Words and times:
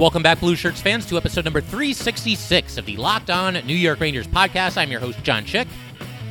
Welcome 0.00 0.22
back, 0.22 0.40
Blue 0.40 0.56
Shirts 0.56 0.80
fans, 0.80 1.04
to 1.04 1.18
episode 1.18 1.44
number 1.44 1.60
366 1.60 2.78
of 2.78 2.86
the 2.86 2.96
Locked 2.96 3.28
On 3.28 3.52
New 3.66 3.74
York 3.74 4.00
Rangers 4.00 4.26
podcast. 4.26 4.78
I'm 4.78 4.90
your 4.90 4.98
host, 4.98 5.22
John 5.22 5.44
Chick. 5.44 5.68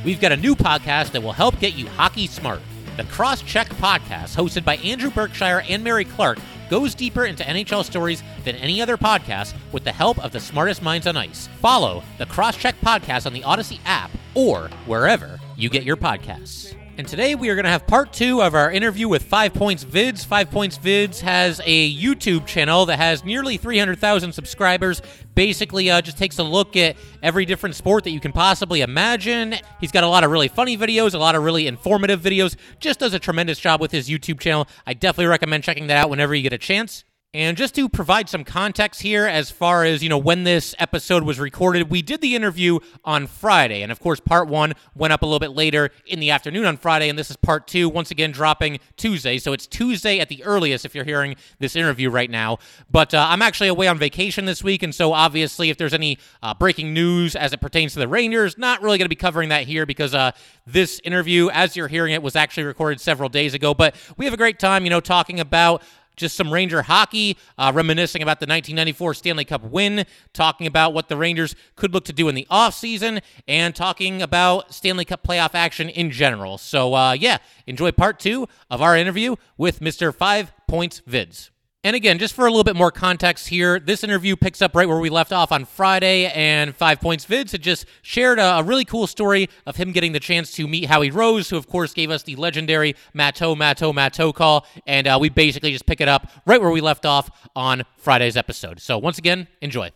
We've 0.04 0.20
got 0.20 0.32
a 0.32 0.36
new 0.36 0.56
podcast 0.56 1.12
that 1.12 1.22
will 1.22 1.30
help 1.30 1.56
get 1.60 1.74
you 1.74 1.86
hockey 1.86 2.26
smart. 2.26 2.60
The 2.96 3.04
Cross 3.04 3.42
Check 3.42 3.68
Podcast, 3.68 4.34
hosted 4.34 4.64
by 4.64 4.78
Andrew 4.78 5.08
Berkshire 5.08 5.62
and 5.68 5.84
Mary 5.84 6.04
Clark, 6.04 6.40
goes 6.68 6.96
deeper 6.96 7.26
into 7.26 7.44
NHL 7.44 7.84
stories 7.84 8.24
than 8.42 8.56
any 8.56 8.82
other 8.82 8.96
podcast 8.96 9.54
with 9.70 9.84
the 9.84 9.92
help 9.92 10.18
of 10.18 10.32
the 10.32 10.40
smartest 10.40 10.82
minds 10.82 11.06
on 11.06 11.16
ice. 11.16 11.48
Follow 11.60 12.02
the 12.18 12.26
Cross 12.26 12.56
Check 12.56 12.74
Podcast 12.80 13.24
on 13.24 13.32
the 13.32 13.44
Odyssey 13.44 13.78
app 13.84 14.10
or 14.34 14.68
wherever 14.86 15.38
you 15.56 15.70
get 15.70 15.84
your 15.84 15.96
podcasts. 15.96 16.74
And 17.00 17.08
today 17.08 17.34
we 17.34 17.48
are 17.48 17.54
going 17.54 17.64
to 17.64 17.70
have 17.70 17.86
part 17.86 18.12
two 18.12 18.42
of 18.42 18.54
our 18.54 18.70
interview 18.70 19.08
with 19.08 19.22
Five 19.22 19.54
Points 19.54 19.86
Vids. 19.86 20.22
Five 20.22 20.50
Points 20.50 20.76
Vids 20.76 21.18
has 21.20 21.58
a 21.64 21.94
YouTube 21.94 22.44
channel 22.44 22.84
that 22.84 22.98
has 22.98 23.24
nearly 23.24 23.56
300,000 23.56 24.32
subscribers. 24.32 25.00
Basically, 25.34 25.90
uh, 25.90 26.02
just 26.02 26.18
takes 26.18 26.38
a 26.38 26.42
look 26.42 26.76
at 26.76 26.96
every 27.22 27.46
different 27.46 27.74
sport 27.74 28.04
that 28.04 28.10
you 28.10 28.20
can 28.20 28.32
possibly 28.32 28.82
imagine. 28.82 29.54
He's 29.80 29.92
got 29.92 30.04
a 30.04 30.08
lot 30.08 30.24
of 30.24 30.30
really 30.30 30.48
funny 30.48 30.76
videos, 30.76 31.14
a 31.14 31.18
lot 31.18 31.34
of 31.34 31.42
really 31.42 31.66
informative 31.66 32.20
videos. 32.20 32.54
Just 32.80 33.00
does 33.00 33.14
a 33.14 33.18
tremendous 33.18 33.58
job 33.58 33.80
with 33.80 33.92
his 33.92 34.10
YouTube 34.10 34.38
channel. 34.38 34.68
I 34.86 34.92
definitely 34.92 35.28
recommend 35.28 35.64
checking 35.64 35.86
that 35.86 35.96
out 35.96 36.10
whenever 36.10 36.34
you 36.34 36.42
get 36.42 36.52
a 36.52 36.58
chance. 36.58 37.04
And 37.32 37.56
just 37.56 37.76
to 37.76 37.88
provide 37.88 38.28
some 38.28 38.42
context 38.42 39.02
here 39.02 39.24
as 39.24 39.52
far 39.52 39.84
as, 39.84 40.02
you 40.02 40.08
know, 40.08 40.18
when 40.18 40.42
this 40.42 40.74
episode 40.80 41.22
was 41.22 41.38
recorded, 41.38 41.88
we 41.88 42.02
did 42.02 42.20
the 42.20 42.34
interview 42.34 42.80
on 43.04 43.28
Friday. 43.28 43.82
And 43.82 43.92
of 43.92 44.00
course, 44.00 44.18
part 44.18 44.48
one 44.48 44.72
went 44.96 45.12
up 45.12 45.22
a 45.22 45.26
little 45.26 45.38
bit 45.38 45.52
later 45.52 45.90
in 46.06 46.18
the 46.18 46.32
afternoon 46.32 46.66
on 46.66 46.76
Friday. 46.76 47.08
And 47.08 47.16
this 47.16 47.30
is 47.30 47.36
part 47.36 47.68
two, 47.68 47.88
once 47.88 48.10
again, 48.10 48.32
dropping 48.32 48.80
Tuesday. 48.96 49.38
So 49.38 49.52
it's 49.52 49.68
Tuesday 49.68 50.18
at 50.18 50.28
the 50.28 50.42
earliest 50.42 50.84
if 50.84 50.92
you're 50.92 51.04
hearing 51.04 51.36
this 51.60 51.76
interview 51.76 52.10
right 52.10 52.28
now. 52.28 52.58
But 52.90 53.14
uh, 53.14 53.24
I'm 53.30 53.42
actually 53.42 53.68
away 53.68 53.86
on 53.86 53.96
vacation 53.96 54.44
this 54.44 54.64
week. 54.64 54.82
And 54.82 54.92
so 54.92 55.12
obviously, 55.12 55.70
if 55.70 55.78
there's 55.78 55.94
any 55.94 56.18
uh, 56.42 56.54
breaking 56.54 56.92
news 56.92 57.36
as 57.36 57.52
it 57.52 57.60
pertains 57.60 57.92
to 57.92 58.00
the 58.00 58.08
Rangers, 58.08 58.58
not 58.58 58.82
really 58.82 58.98
going 58.98 59.04
to 59.04 59.08
be 59.08 59.14
covering 59.14 59.50
that 59.50 59.68
here 59.68 59.86
because 59.86 60.16
uh, 60.16 60.32
this 60.66 61.00
interview, 61.04 61.48
as 61.50 61.76
you're 61.76 61.86
hearing 61.86 62.12
it, 62.12 62.24
was 62.24 62.34
actually 62.34 62.64
recorded 62.64 63.00
several 63.00 63.28
days 63.28 63.54
ago. 63.54 63.72
But 63.72 63.94
we 64.16 64.24
have 64.24 64.34
a 64.34 64.36
great 64.36 64.58
time, 64.58 64.82
you 64.82 64.90
know, 64.90 64.98
talking 64.98 65.38
about 65.38 65.84
just 66.20 66.36
some 66.36 66.52
Ranger 66.52 66.82
hockey, 66.82 67.36
uh, 67.58 67.72
reminiscing 67.74 68.22
about 68.22 68.40
the 68.40 68.46
1994 68.46 69.14
Stanley 69.14 69.44
Cup 69.44 69.64
win, 69.64 70.04
talking 70.32 70.66
about 70.66 70.94
what 70.94 71.08
the 71.08 71.16
Rangers 71.16 71.56
could 71.76 71.92
look 71.92 72.04
to 72.04 72.12
do 72.12 72.28
in 72.28 72.34
the 72.34 72.46
offseason, 72.50 73.20
and 73.48 73.74
talking 73.74 74.22
about 74.22 74.72
Stanley 74.72 75.04
Cup 75.04 75.22
playoff 75.22 75.54
action 75.54 75.88
in 75.88 76.10
general. 76.10 76.58
So, 76.58 76.94
uh, 76.94 77.12
yeah, 77.12 77.38
enjoy 77.66 77.92
part 77.92 78.20
two 78.20 78.46
of 78.70 78.80
our 78.80 78.96
interview 78.96 79.36
with 79.56 79.80
Mr. 79.80 80.14
Five 80.14 80.52
Points 80.68 81.02
Vids. 81.08 81.50
And 81.82 81.96
again, 81.96 82.18
just 82.18 82.34
for 82.34 82.46
a 82.46 82.50
little 82.50 82.62
bit 82.62 82.76
more 82.76 82.90
context 82.90 83.48
here, 83.48 83.80
this 83.80 84.04
interview 84.04 84.36
picks 84.36 84.60
up 84.60 84.76
right 84.76 84.86
where 84.86 84.98
we 84.98 85.08
left 85.08 85.32
off 85.32 85.50
on 85.50 85.64
Friday, 85.64 86.26
and 86.26 86.76
Five 86.76 87.00
Points 87.00 87.24
Vids 87.24 87.52
had 87.52 87.62
just 87.62 87.86
shared 88.02 88.38
a, 88.38 88.58
a, 88.58 88.62
really 88.62 88.84
cool 88.84 89.06
story 89.06 89.48
of 89.64 89.76
him 89.76 89.90
getting 89.90 90.12
the 90.12 90.20
chance 90.20 90.52
to 90.52 90.68
meet 90.68 90.84
Howie 90.84 91.10
Rose, 91.10 91.48
who, 91.48 91.56
of 91.56 91.66
course, 91.66 91.94
gave 91.94 92.10
us 92.10 92.22
the 92.22 92.36
legendary 92.36 92.96
Matteau, 93.14 93.56
Matteau, 93.56 93.94
Matteau 93.94 94.34
call, 94.34 94.66
and 94.86 95.06
uh, 95.06 95.16
we 95.18 95.30
basically 95.30 95.72
just 95.72 95.86
pick 95.86 96.02
it 96.02 96.08
up 96.08 96.30
right 96.44 96.60
where 96.60 96.70
we 96.70 96.82
left 96.82 97.06
off 97.06 97.30
on 97.56 97.84
Friday's 97.96 98.36
episode. 98.36 98.78
So, 98.78 98.98
once 98.98 99.16
again, 99.16 99.48
enjoy. 99.62 99.90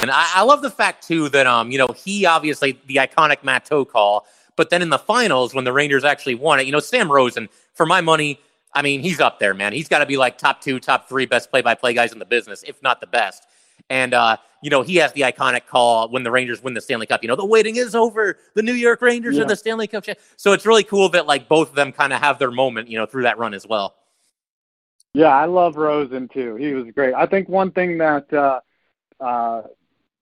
And 0.00 0.12
I, 0.12 0.30
I 0.36 0.42
love 0.44 0.62
the 0.62 0.70
fact, 0.70 1.04
too, 1.04 1.28
that, 1.30 1.48
um, 1.48 1.72
you 1.72 1.78
know, 1.78 1.88
he 1.96 2.26
obviously, 2.26 2.80
the 2.86 2.94
iconic 2.94 3.38
Matteau 3.38 3.88
call, 3.88 4.24
but 4.54 4.70
then 4.70 4.82
in 4.82 4.90
the 4.90 5.00
finals, 5.00 5.52
when 5.52 5.64
the 5.64 5.72
Rangers 5.72 6.04
actually 6.04 6.36
won 6.36 6.60
it, 6.60 6.66
you 6.66 6.70
know, 6.70 6.78
Sam 6.78 7.10
Rosen, 7.10 7.48
for 7.74 7.86
my 7.86 8.00
money, 8.00 8.38
I 8.72 8.82
mean, 8.82 9.00
he's 9.00 9.20
up 9.20 9.38
there, 9.38 9.54
man. 9.54 9.72
He's 9.72 9.88
got 9.88 10.00
to 10.00 10.06
be 10.06 10.16
like 10.16 10.38
top 10.38 10.60
two, 10.60 10.78
top 10.78 11.08
three 11.08 11.26
best 11.26 11.50
play 11.50 11.62
by 11.62 11.74
play 11.74 11.94
guys 11.94 12.12
in 12.12 12.18
the 12.18 12.26
business, 12.26 12.62
if 12.66 12.82
not 12.82 13.00
the 13.00 13.06
best. 13.06 13.46
And, 13.90 14.12
uh, 14.12 14.36
you 14.62 14.70
know, 14.70 14.82
he 14.82 14.96
has 14.96 15.12
the 15.12 15.22
iconic 15.22 15.66
call 15.66 16.10
when 16.10 16.22
the 16.22 16.30
Rangers 16.30 16.62
win 16.62 16.74
the 16.74 16.80
Stanley 16.80 17.06
Cup. 17.06 17.22
You 17.22 17.28
know, 17.28 17.36
the 17.36 17.46
waiting 17.46 17.76
is 17.76 17.94
over. 17.94 18.36
The 18.54 18.62
New 18.62 18.74
York 18.74 19.00
Rangers 19.00 19.36
yeah. 19.36 19.44
are 19.44 19.46
the 19.46 19.56
Stanley 19.56 19.86
Cup. 19.86 20.04
So 20.36 20.52
it's 20.52 20.66
really 20.66 20.84
cool 20.84 21.08
that, 21.10 21.26
like, 21.26 21.48
both 21.48 21.70
of 21.70 21.74
them 21.74 21.92
kind 21.92 22.12
of 22.12 22.20
have 22.20 22.38
their 22.38 22.50
moment, 22.50 22.88
you 22.88 22.98
know, 22.98 23.06
through 23.06 23.22
that 23.22 23.38
run 23.38 23.54
as 23.54 23.66
well. 23.66 23.94
Yeah, 25.14 25.28
I 25.28 25.46
love 25.46 25.76
Rosen, 25.76 26.28
too. 26.28 26.56
He 26.56 26.74
was 26.74 26.84
great. 26.94 27.14
I 27.14 27.24
think 27.24 27.48
one 27.48 27.70
thing 27.70 27.96
that, 27.98 28.30
uh, 28.32 28.60
uh, 29.20 29.62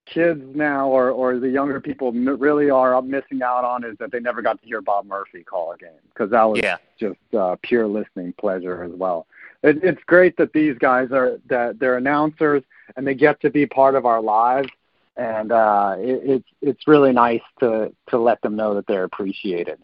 kids 0.06 0.43
now 0.55 0.89
or 0.89 1.11
or 1.11 1.39
the 1.39 1.49
younger 1.49 1.81
people 1.81 2.12
really 2.12 2.71
are 2.71 3.00
missing 3.03 3.43
out 3.43 3.65
on 3.65 3.84
is 3.84 3.99
that 3.99 4.12
they 4.12 4.21
never 4.21 4.41
got 4.41 4.61
to 4.61 4.67
hear 4.67 4.81
Bob 4.81 5.06
Murphy 5.06 5.43
call 5.43 5.72
a 5.72 5.77
game 5.77 5.91
because 6.12 6.31
that 6.31 6.44
was 6.44 6.61
yeah. 6.62 6.77
just 6.99 7.19
uh, 7.34 7.56
pure 7.62 7.87
listening 7.87 8.33
pleasure 8.39 8.83
as 8.84 8.93
well. 8.93 9.27
It, 9.62 9.83
it's 9.83 10.03
great 10.05 10.37
that 10.37 10.53
these 10.53 10.78
guys 10.78 11.11
are 11.12 11.39
that 11.49 11.78
they're 11.78 11.97
announcers 11.97 12.62
and 12.97 13.06
they 13.06 13.15
get 13.15 13.41
to 13.41 13.50
be 13.50 13.66
part 13.66 13.95
of 13.97 14.06
our 14.06 14.22
lives, 14.22 14.69
and 15.16 15.50
uh, 15.50 15.97
it, 15.99 16.21
it's 16.25 16.49
it's 16.62 16.89
really 16.89 17.12
nice 17.12 17.43
to 17.61 17.93
to 18.11 18.19
let 18.19 18.41
them 18.43 18.56
know 18.56 18.75
that 18.75 18.87
they're 18.87 19.05
appreciated. 19.05 19.78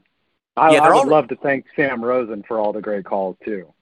I, 0.57 0.75
yeah, 0.75 0.83
I 0.83 0.89
would 0.89 0.97
all... 0.97 1.07
love 1.09 1.29
to 1.29 1.37
thank 1.37 1.67
Sam 1.75 2.05
Rosen 2.05 2.45
for 2.47 2.59
all 2.59 2.73
the 2.73 2.81
great 2.81 3.05
calls 3.05 3.37
too. 3.45 3.73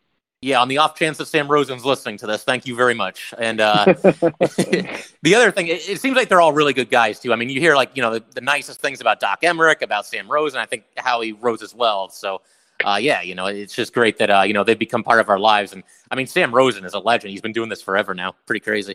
Yeah, 0.43 0.63
on 0.63 0.69
the 0.69 0.79
off 0.79 0.95
chance 0.95 1.19
that 1.19 1.27
Sam 1.27 1.49
Rosen's 1.49 1.85
listening 1.85 2.17
to 2.19 2.27
this, 2.27 2.45
thank 2.45 2.67
you 2.67 2.75
very 2.75 2.95
much. 2.95 3.35
And 3.39 3.61
uh, 3.61 3.85
the 3.85 5.35
other 5.35 5.51
thing, 5.51 5.67
it, 5.67 5.87
it, 5.87 6.01
seems 6.01 6.17
like 6.17 6.31
they're 6.31 6.41
all 6.41 6.55
really 6.55 6.73
good 6.73 6.91
guys 6.91 7.21
too. 7.21 7.35
I 7.35 7.37
mean, 7.37 7.51
you 7.51 7.61
hear 7.61 7.77
like 7.77 7.91
you 7.95 8.01
know 8.01 8.15
the, 8.15 8.25
the 8.35 8.41
nicest 8.41 8.81
things 8.81 9.03
about 9.03 9.21
Doc 9.21 9.43
Emrick, 9.43 9.83
about 9.83 10.07
Sam 10.07 10.31
Rosen, 10.31 10.59
I 10.59 10.65
think 10.65 10.85
Howie 10.97 11.33
Rose 11.33 11.63
as 11.63 11.75
well. 11.75 12.09
So 12.09 12.41
uh, 12.85 12.99
yeah, 13.01 13.21
you 13.21 13.35
know, 13.35 13.47
it's 13.47 13.75
just 13.75 13.93
great 13.93 14.19
that 14.19 14.31
uh, 14.31 14.43
you 14.43 14.55
know 14.55 14.65
they've 14.65 14.79
become 14.79 15.03
part 15.03 15.21
of 15.21 15.29
our 15.29 15.39
lives. 15.39 15.73
And 15.73 15.83
I 16.11 16.17
mean, 16.17 16.27
Sam 16.27 16.55
Rosen 16.55 16.85
is 16.85 16.95
a 16.95 16.99
legend. 16.99 17.33
He's 17.33 17.43
been 17.43 17.53
doing 17.53 17.69
this 17.69 17.83
forever 17.83 18.15
now. 18.15 18.35
Pretty 18.47 18.61
crazy. 18.61 18.95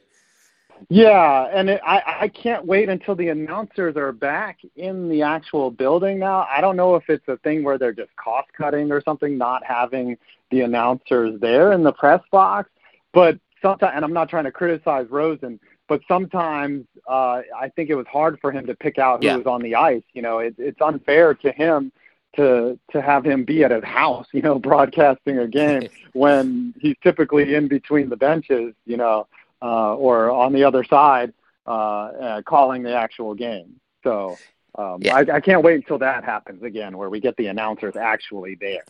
Yeah, 0.89 1.49
and 1.53 1.69
it, 1.69 1.81
I 1.85 2.17
I 2.21 2.27
can't 2.27 2.65
wait 2.65 2.89
until 2.89 3.15
the 3.15 3.29
announcers 3.29 3.95
are 3.95 4.11
back 4.11 4.59
in 4.75 5.09
the 5.09 5.21
actual 5.21 5.71
building 5.71 6.19
now. 6.19 6.47
I 6.49 6.61
don't 6.61 6.75
know 6.75 6.95
if 6.95 7.09
it's 7.09 7.27
a 7.27 7.37
thing 7.37 7.63
where 7.63 7.77
they're 7.77 7.93
just 7.93 8.15
cost 8.17 8.49
cutting 8.53 8.91
or 8.91 9.01
something, 9.01 9.37
not 9.37 9.63
having 9.63 10.17
the 10.51 10.61
announcers 10.61 11.39
there 11.39 11.71
in 11.71 11.83
the 11.83 11.93
press 11.93 12.21
box, 12.31 12.69
but 13.13 13.39
sometimes 13.61 13.93
and 13.95 14.05
I'm 14.05 14.13
not 14.13 14.29
trying 14.29 14.43
to 14.43 14.51
criticize 14.51 15.07
Rosen, 15.09 15.59
but 15.87 16.01
sometimes 16.07 16.85
uh 17.07 17.41
I 17.57 17.69
think 17.75 17.89
it 17.89 17.95
was 17.95 18.07
hard 18.07 18.37
for 18.39 18.51
him 18.51 18.65
to 18.67 18.75
pick 18.75 18.97
out 18.97 19.23
who 19.23 19.29
yeah. 19.29 19.37
was 19.37 19.47
on 19.47 19.61
the 19.61 19.75
ice. 19.75 20.03
You 20.13 20.21
know, 20.21 20.39
it, 20.39 20.55
it's 20.57 20.81
unfair 20.81 21.33
to 21.35 21.51
him 21.51 21.91
to 22.35 22.77
to 22.91 23.01
have 23.01 23.25
him 23.25 23.43
be 23.45 23.63
at 23.63 23.71
his 23.71 23.83
house, 23.83 24.27
you 24.33 24.41
know, 24.41 24.59
broadcasting 24.59 25.39
a 25.39 25.47
game 25.47 25.87
when 26.13 26.73
he's 26.79 26.95
typically 27.01 27.55
in 27.55 27.67
between 27.67 28.09
the 28.09 28.17
benches, 28.17 28.73
you 28.85 28.97
know 28.97 29.27
or 29.67 30.31
on 30.31 30.53
the 30.53 30.63
other 30.63 30.83
side 30.83 31.33
uh, 31.67 31.71
uh, 31.71 32.41
calling 32.43 32.83
the 32.83 32.95
actual 32.95 33.33
game. 33.33 33.79
So 34.03 34.37
um, 34.77 34.99
yeah. 35.01 35.15
I, 35.15 35.35
I 35.35 35.39
can't 35.39 35.63
wait 35.63 35.75
until 35.75 35.97
that 35.99 36.23
happens 36.23 36.63
again, 36.63 36.97
where 36.97 37.09
we 37.09 37.19
get 37.19 37.35
the 37.37 37.47
announcers 37.47 37.95
actually 37.95 38.55
there. 38.55 38.83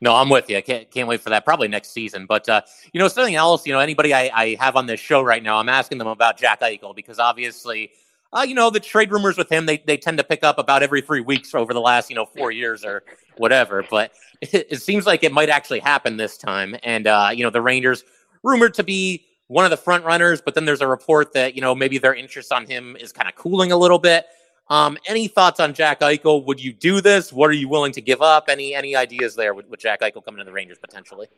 No, 0.00 0.14
I'm 0.14 0.28
with 0.28 0.50
you. 0.50 0.56
I 0.56 0.60
can't 0.60 0.90
can't 0.90 1.08
wait 1.08 1.20
for 1.20 1.30
that. 1.30 1.44
Probably 1.44 1.68
next 1.68 1.92
season. 1.92 2.26
But 2.26 2.48
uh, 2.48 2.62
you 2.92 3.00
know, 3.00 3.08
something 3.08 3.34
else. 3.34 3.66
You 3.66 3.72
know, 3.72 3.78
anybody 3.78 4.12
I, 4.12 4.30
I 4.34 4.56
have 4.60 4.76
on 4.76 4.86
this 4.86 5.00
show 5.00 5.22
right 5.22 5.42
now, 5.42 5.58
I'm 5.58 5.68
asking 5.68 5.98
them 5.98 6.08
about 6.08 6.38
Jack 6.38 6.60
Eichel 6.60 6.94
because 6.94 7.18
obviously, 7.18 7.90
uh, 8.32 8.42
you 8.42 8.54
know, 8.54 8.68
the 8.70 8.80
trade 8.80 9.10
rumors 9.10 9.36
with 9.36 9.50
him 9.50 9.66
they 9.66 9.78
they 9.78 9.96
tend 9.96 10.18
to 10.18 10.24
pick 10.24 10.44
up 10.44 10.58
about 10.58 10.82
every 10.82 11.02
three 11.02 11.20
weeks 11.20 11.54
over 11.54 11.72
the 11.72 11.80
last 11.80 12.10
you 12.10 12.16
know 12.16 12.26
four 12.26 12.50
years 12.50 12.84
or 12.84 13.04
whatever. 13.36 13.84
But 13.88 14.12
it, 14.40 14.66
it 14.70 14.82
seems 14.82 15.06
like 15.06 15.22
it 15.22 15.32
might 15.32 15.48
actually 15.48 15.80
happen 15.80 16.16
this 16.16 16.36
time. 16.36 16.76
And 16.82 17.06
uh, 17.06 17.30
you 17.32 17.44
know, 17.44 17.50
the 17.50 17.62
Rangers 17.62 18.04
rumored 18.42 18.74
to 18.74 18.82
be 18.82 19.24
one 19.48 19.64
of 19.64 19.70
the 19.70 19.76
front 19.76 20.04
runners, 20.04 20.40
but 20.40 20.54
then 20.54 20.64
there's 20.64 20.80
a 20.80 20.86
report 20.86 21.32
that, 21.34 21.54
you 21.54 21.60
know, 21.60 21.74
maybe 21.74 21.98
their 21.98 22.14
interest 22.14 22.52
on 22.52 22.66
him 22.66 22.96
is 22.96 23.12
kind 23.12 23.28
of 23.28 23.34
cooling 23.34 23.72
a 23.72 23.76
little 23.76 23.98
bit. 23.98 24.26
Um, 24.68 24.98
any 25.06 25.28
thoughts 25.28 25.60
on 25.60 25.74
Jack 25.74 26.00
Eichel? 26.00 26.44
Would 26.44 26.60
you 26.60 26.72
do 26.72 27.00
this? 27.00 27.32
What 27.32 27.50
are 27.50 27.54
you 27.54 27.68
willing 27.68 27.92
to 27.92 28.00
give 28.00 28.20
up? 28.20 28.46
Any 28.48 28.74
any 28.74 28.96
ideas 28.96 29.36
there 29.36 29.54
with, 29.54 29.68
with 29.68 29.78
Jack 29.78 30.00
Eichel 30.00 30.24
coming 30.24 30.38
to 30.38 30.44
the 30.44 30.52
Rangers 30.52 30.78
potentially? 30.78 31.28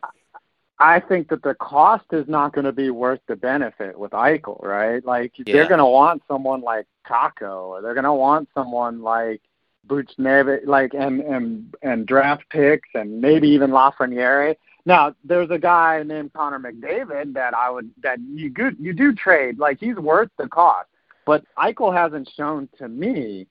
I 0.78 1.00
think 1.00 1.28
that 1.28 1.42
the 1.42 1.54
cost 1.54 2.04
is 2.12 2.26
not 2.28 2.54
going 2.54 2.64
to 2.64 2.72
be 2.72 2.88
worth 2.88 3.20
the 3.26 3.36
benefit 3.36 3.98
with 3.98 4.12
Eichel, 4.12 4.62
right? 4.64 5.04
Like 5.04 5.32
yeah. 5.38 5.52
they're 5.52 5.68
going 5.68 5.78
to 5.78 5.86
want 5.86 6.22
someone 6.28 6.62
like 6.62 6.86
Kakko, 7.06 7.68
or 7.68 7.82
they're 7.82 7.94
going 7.94 8.04
to 8.04 8.12
want 8.14 8.48
someone 8.54 9.02
like 9.02 9.42
Buchnevich, 9.86 10.66
like 10.66 10.94
and 10.94 11.20
and 11.20 11.74
and 11.82 12.06
draft 12.06 12.44
picks, 12.48 12.88
and 12.94 13.20
maybe 13.20 13.48
even 13.50 13.70
Lafreniere 13.72 14.56
Now, 14.88 15.14
there's 15.22 15.50
a 15.50 15.58
guy 15.58 16.02
named 16.02 16.32
Connor 16.32 16.58
McDavid 16.58 17.34
that 17.34 17.52
I 17.52 17.68
would 17.68 17.90
that 18.02 18.18
you 18.20 18.48
good 18.48 18.74
you 18.80 18.94
do 18.94 19.14
trade. 19.14 19.58
Like 19.58 19.78
he's 19.78 19.96
worth 19.96 20.30
the 20.38 20.48
cost, 20.48 20.88
but 21.26 21.44
Eichel 21.58 21.94
hasn't 21.94 22.30
shown 22.34 22.70
to 22.78 22.88
me 22.88 23.48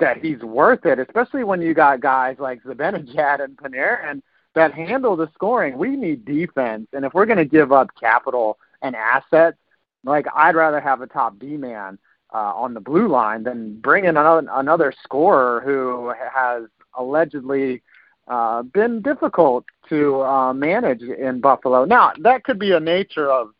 that 0.00 0.16
he's 0.16 0.40
worth 0.40 0.86
it, 0.86 0.98
especially 0.98 1.44
when 1.44 1.60
you 1.60 1.74
got 1.74 2.00
guys 2.00 2.36
like 2.38 2.62
Zibanejad 2.62 3.44
and 3.44 3.54
Panarin 3.58 4.22
that 4.54 4.72
handle 4.72 5.14
the 5.14 5.28
scoring. 5.34 5.76
We 5.76 5.94
need 5.94 6.24
defense, 6.24 6.88
and 6.94 7.04
if 7.04 7.12
we're 7.12 7.26
going 7.26 7.36
to 7.36 7.44
give 7.44 7.70
up 7.70 7.90
capital 8.00 8.56
and 8.80 8.96
assets, 8.96 9.58
like 10.04 10.24
I'd 10.34 10.56
rather 10.56 10.80
have 10.80 11.02
a 11.02 11.06
top 11.06 11.38
D 11.38 11.58
man 11.58 11.98
uh, 12.32 12.54
on 12.54 12.72
the 12.72 12.80
blue 12.80 13.08
line 13.08 13.42
than 13.42 13.78
bring 13.78 14.06
in 14.06 14.16
another, 14.16 14.48
another 14.52 14.94
scorer 15.04 15.60
who 15.60 16.14
has 16.34 16.62
allegedly 16.94 17.82
uh, 18.28 18.62
been 18.62 19.02
difficult 19.02 19.64
to 19.88 20.22
uh, 20.22 20.52
manage 20.52 21.02
in 21.02 21.40
Buffalo. 21.40 21.84
Now 21.84 22.12
that 22.20 22.44
could 22.44 22.58
be 22.58 22.72
a 22.72 22.80
nature 22.80 23.30
of 23.30 23.50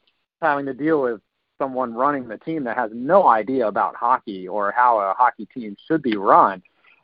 having 0.40 0.66
to 0.66 0.74
deal 0.74 1.02
with 1.02 1.20
someone 1.58 1.94
running 1.94 2.28
the 2.28 2.38
team 2.38 2.64
that 2.64 2.76
has 2.76 2.90
no 2.92 3.28
idea 3.28 3.66
about 3.66 3.96
hockey 3.96 4.46
or 4.46 4.72
how 4.72 4.98
a 4.98 5.14
hockey 5.16 5.46
team 5.46 5.76
should 5.86 6.02
be 6.02 6.16
run. 6.16 6.62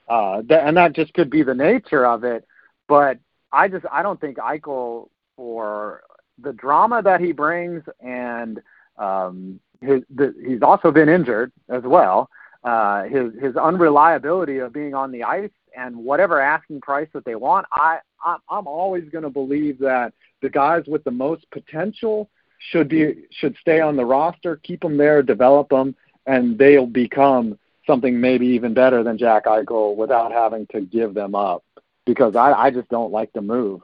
Uh, 0.08 0.42
and 0.50 0.76
that 0.76 0.92
just 0.92 1.14
could 1.14 1.30
be 1.30 1.42
the 1.42 1.54
nature 1.54 2.04
of 2.04 2.24
it. 2.24 2.44
But 2.88 3.18
I 3.52 3.68
just 3.68 3.86
I 3.90 4.02
don't 4.02 4.20
think 4.20 4.38
Eichel 4.38 5.08
for 5.36 6.02
the 6.38 6.52
drama 6.52 7.02
that 7.02 7.20
he 7.20 7.32
brings 7.32 7.82
and 8.00 8.60
um, 8.98 9.60
his 9.80 10.02
the, 10.14 10.34
he's 10.46 10.62
also 10.62 10.90
been 10.90 11.08
injured 11.08 11.52
as 11.68 11.82
well. 11.84 12.28
Uh, 12.64 13.04
his 13.04 13.32
his 13.40 13.56
unreliability 13.56 14.58
of 14.58 14.72
being 14.72 14.94
on 14.94 15.10
the 15.12 15.22
ice 15.22 15.50
and 15.76 15.96
whatever 15.96 16.40
asking 16.40 16.80
price 16.80 17.08
that 17.12 17.24
they 17.24 17.34
want, 17.34 17.66
I, 17.72 17.98
I 18.24 18.36
I'm 18.48 18.66
always 18.66 19.08
going 19.10 19.24
to 19.24 19.30
believe 19.30 19.78
that 19.80 20.12
the 20.40 20.50
guys 20.50 20.84
with 20.86 21.04
the 21.04 21.10
most 21.10 21.50
potential 21.50 22.28
should 22.70 22.88
be 22.88 23.24
should 23.30 23.56
stay 23.60 23.80
on 23.80 23.96
the 23.96 24.04
roster, 24.04 24.56
keep 24.56 24.80
them 24.80 24.96
there, 24.96 25.22
develop 25.22 25.68
them, 25.68 25.94
and 26.26 26.58
they'll 26.58 26.86
become 26.86 27.58
something 27.86 28.20
maybe 28.20 28.46
even 28.46 28.74
better 28.74 29.02
than 29.02 29.18
Jack 29.18 29.46
Eichel 29.46 29.96
without 29.96 30.32
having 30.32 30.66
to 30.68 30.80
give 30.80 31.14
them 31.14 31.34
up. 31.34 31.64
Because 32.06 32.36
I 32.36 32.52
I 32.52 32.70
just 32.70 32.88
don't 32.88 33.12
like 33.12 33.32
the 33.32 33.42
move, 33.42 33.80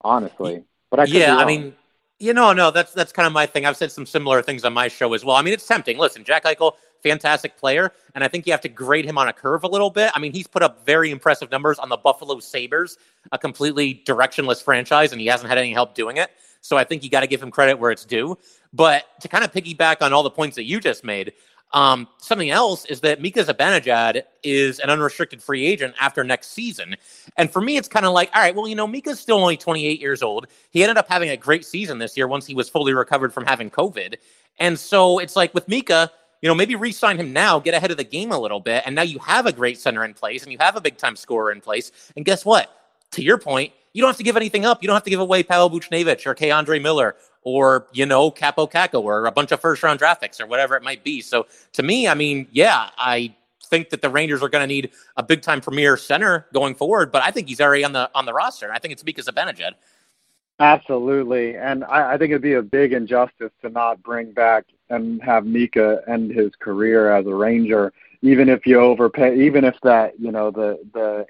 honestly. 0.00 0.64
But 0.90 1.00
I 1.00 1.04
yeah, 1.04 1.36
I 1.36 1.44
mean. 1.44 1.74
You 2.18 2.32
know, 2.32 2.52
no, 2.54 2.70
that's 2.70 2.92
that's 2.92 3.12
kind 3.12 3.26
of 3.26 3.32
my 3.32 3.44
thing. 3.44 3.66
I've 3.66 3.76
said 3.76 3.92
some 3.92 4.06
similar 4.06 4.40
things 4.40 4.64
on 4.64 4.72
my 4.72 4.88
show 4.88 5.12
as 5.12 5.24
well. 5.24 5.36
I 5.36 5.42
mean, 5.42 5.52
it's 5.52 5.66
tempting. 5.66 5.98
Listen, 5.98 6.24
Jack 6.24 6.44
Eichel, 6.44 6.72
fantastic 7.02 7.58
player, 7.58 7.92
and 8.14 8.24
I 8.24 8.28
think 8.28 8.46
you 8.46 8.52
have 8.52 8.62
to 8.62 8.70
grade 8.70 9.04
him 9.04 9.18
on 9.18 9.28
a 9.28 9.34
curve 9.34 9.64
a 9.64 9.68
little 9.68 9.90
bit. 9.90 10.10
I 10.14 10.18
mean, 10.18 10.32
he's 10.32 10.46
put 10.46 10.62
up 10.62 10.86
very 10.86 11.10
impressive 11.10 11.50
numbers 11.50 11.78
on 11.78 11.90
the 11.90 11.98
Buffalo 11.98 12.40
Sabres, 12.40 12.96
a 13.32 13.38
completely 13.38 14.02
directionless 14.06 14.62
franchise, 14.62 15.12
and 15.12 15.20
he 15.20 15.26
hasn't 15.26 15.50
had 15.50 15.58
any 15.58 15.74
help 15.74 15.94
doing 15.94 16.16
it. 16.16 16.30
So 16.62 16.78
I 16.78 16.84
think 16.84 17.04
you 17.04 17.10
got 17.10 17.20
to 17.20 17.26
give 17.26 17.42
him 17.42 17.50
credit 17.50 17.78
where 17.78 17.90
it's 17.90 18.04
due. 18.04 18.38
But 18.72 19.04
to 19.20 19.28
kind 19.28 19.44
of 19.44 19.52
piggyback 19.52 20.00
on 20.00 20.12
all 20.12 20.22
the 20.22 20.30
points 20.30 20.56
that 20.56 20.64
you 20.64 20.80
just 20.80 21.04
made, 21.04 21.34
um, 21.72 22.08
something 22.18 22.50
else 22.50 22.84
is 22.86 23.00
that 23.00 23.20
Mika 23.20 23.44
Zibanejad 23.44 24.22
is 24.42 24.78
an 24.78 24.88
unrestricted 24.88 25.42
free 25.42 25.66
agent 25.66 25.94
after 26.00 26.22
next 26.24 26.52
season. 26.52 26.96
And 27.36 27.50
for 27.50 27.60
me, 27.60 27.76
it's 27.76 27.88
kind 27.88 28.06
of 28.06 28.12
like, 28.12 28.30
all 28.34 28.40
right, 28.40 28.54
well, 28.54 28.68
you 28.68 28.74
know, 28.74 28.86
Mika's 28.86 29.20
still 29.20 29.38
only 29.38 29.56
28 29.56 30.00
years 30.00 30.22
old. 30.22 30.46
He 30.70 30.82
ended 30.82 30.96
up 30.96 31.08
having 31.08 31.30
a 31.30 31.36
great 31.36 31.64
season 31.64 31.98
this 31.98 32.16
year 32.16 32.28
once 32.28 32.46
he 32.46 32.54
was 32.54 32.68
fully 32.68 32.94
recovered 32.94 33.34
from 33.34 33.44
having 33.44 33.70
COVID. 33.70 34.14
And 34.58 34.78
so 34.78 35.18
it's 35.18 35.36
like 35.36 35.52
with 35.54 35.68
Mika, 35.68 36.10
you 36.40 36.48
know, 36.48 36.54
maybe 36.54 36.76
re-sign 36.76 37.18
him 37.18 37.32
now, 37.32 37.58
get 37.58 37.74
ahead 37.74 37.90
of 37.90 37.96
the 37.96 38.04
game 38.04 38.30
a 38.30 38.38
little 38.38 38.60
bit, 38.60 38.82
and 38.86 38.94
now 38.94 39.02
you 39.02 39.18
have 39.18 39.46
a 39.46 39.52
great 39.52 39.78
center 39.78 40.04
in 40.04 40.14
place 40.14 40.42
and 40.42 40.52
you 40.52 40.58
have 40.60 40.76
a 40.76 40.80
big 40.80 40.96
time 40.96 41.16
scorer 41.16 41.50
in 41.50 41.60
place. 41.60 41.90
And 42.14 42.24
guess 42.24 42.44
what? 42.44 42.70
To 43.12 43.22
your 43.22 43.38
point, 43.38 43.72
you 43.92 44.02
don't 44.02 44.10
have 44.10 44.18
to 44.18 44.22
give 44.22 44.36
anything 44.36 44.66
up. 44.66 44.82
You 44.82 44.88
don't 44.88 44.94
have 44.94 45.04
to 45.04 45.10
give 45.10 45.20
away 45.20 45.42
Pavel 45.42 45.70
Buchnevich 45.70 46.26
or 46.26 46.34
K'Andre 46.34 46.80
Miller 46.82 47.16
or, 47.46 47.86
you 47.92 48.04
know, 48.04 48.28
capo 48.28 48.66
Kakko 48.66 49.00
or 49.04 49.26
a 49.26 49.30
bunch 49.30 49.52
of 49.52 49.60
first 49.60 49.80
round 49.84 50.00
draft 50.00 50.20
picks 50.20 50.40
or 50.40 50.48
whatever 50.48 50.74
it 50.74 50.82
might 50.82 51.04
be. 51.04 51.20
So 51.20 51.46
to 51.74 51.82
me, 51.84 52.08
I 52.08 52.14
mean, 52.14 52.48
yeah, 52.50 52.90
I 52.98 53.36
think 53.62 53.90
that 53.90 54.02
the 54.02 54.10
Rangers 54.10 54.42
are 54.42 54.48
going 54.48 54.64
to 54.64 54.66
need 54.66 54.90
a 55.16 55.22
big 55.22 55.42
time 55.42 55.60
premier 55.60 55.96
center 55.96 56.46
going 56.52 56.74
forward, 56.74 57.12
but 57.12 57.22
I 57.22 57.30
think 57.30 57.46
he's 57.46 57.60
already 57.60 57.84
on 57.84 57.92
the 57.92 58.10
on 58.16 58.26
the 58.26 58.32
roster. 58.32 58.66
and 58.66 58.74
I 58.74 58.80
think 58.80 58.90
it's 58.90 59.04
because 59.04 59.28
of 59.28 59.36
Benajed. 59.36 59.74
Absolutely, 60.58 61.54
and 61.54 61.84
I, 61.84 62.14
I 62.14 62.18
think 62.18 62.30
it'd 62.30 62.42
be 62.42 62.54
a 62.54 62.62
big 62.62 62.92
injustice 62.92 63.52
to 63.62 63.68
not 63.68 64.02
bring 64.02 64.32
back 64.32 64.64
and 64.90 65.22
have 65.22 65.46
Mika 65.46 66.02
end 66.08 66.32
his 66.32 66.50
career 66.58 67.14
as 67.14 67.26
a 67.26 67.34
Ranger, 67.34 67.92
even 68.22 68.48
if 68.48 68.66
you 68.66 68.80
overpay, 68.80 69.38
even 69.38 69.64
if 69.64 69.80
that 69.84 70.18
you 70.18 70.32
know 70.32 70.50
the 70.50 70.80
the 70.92 71.26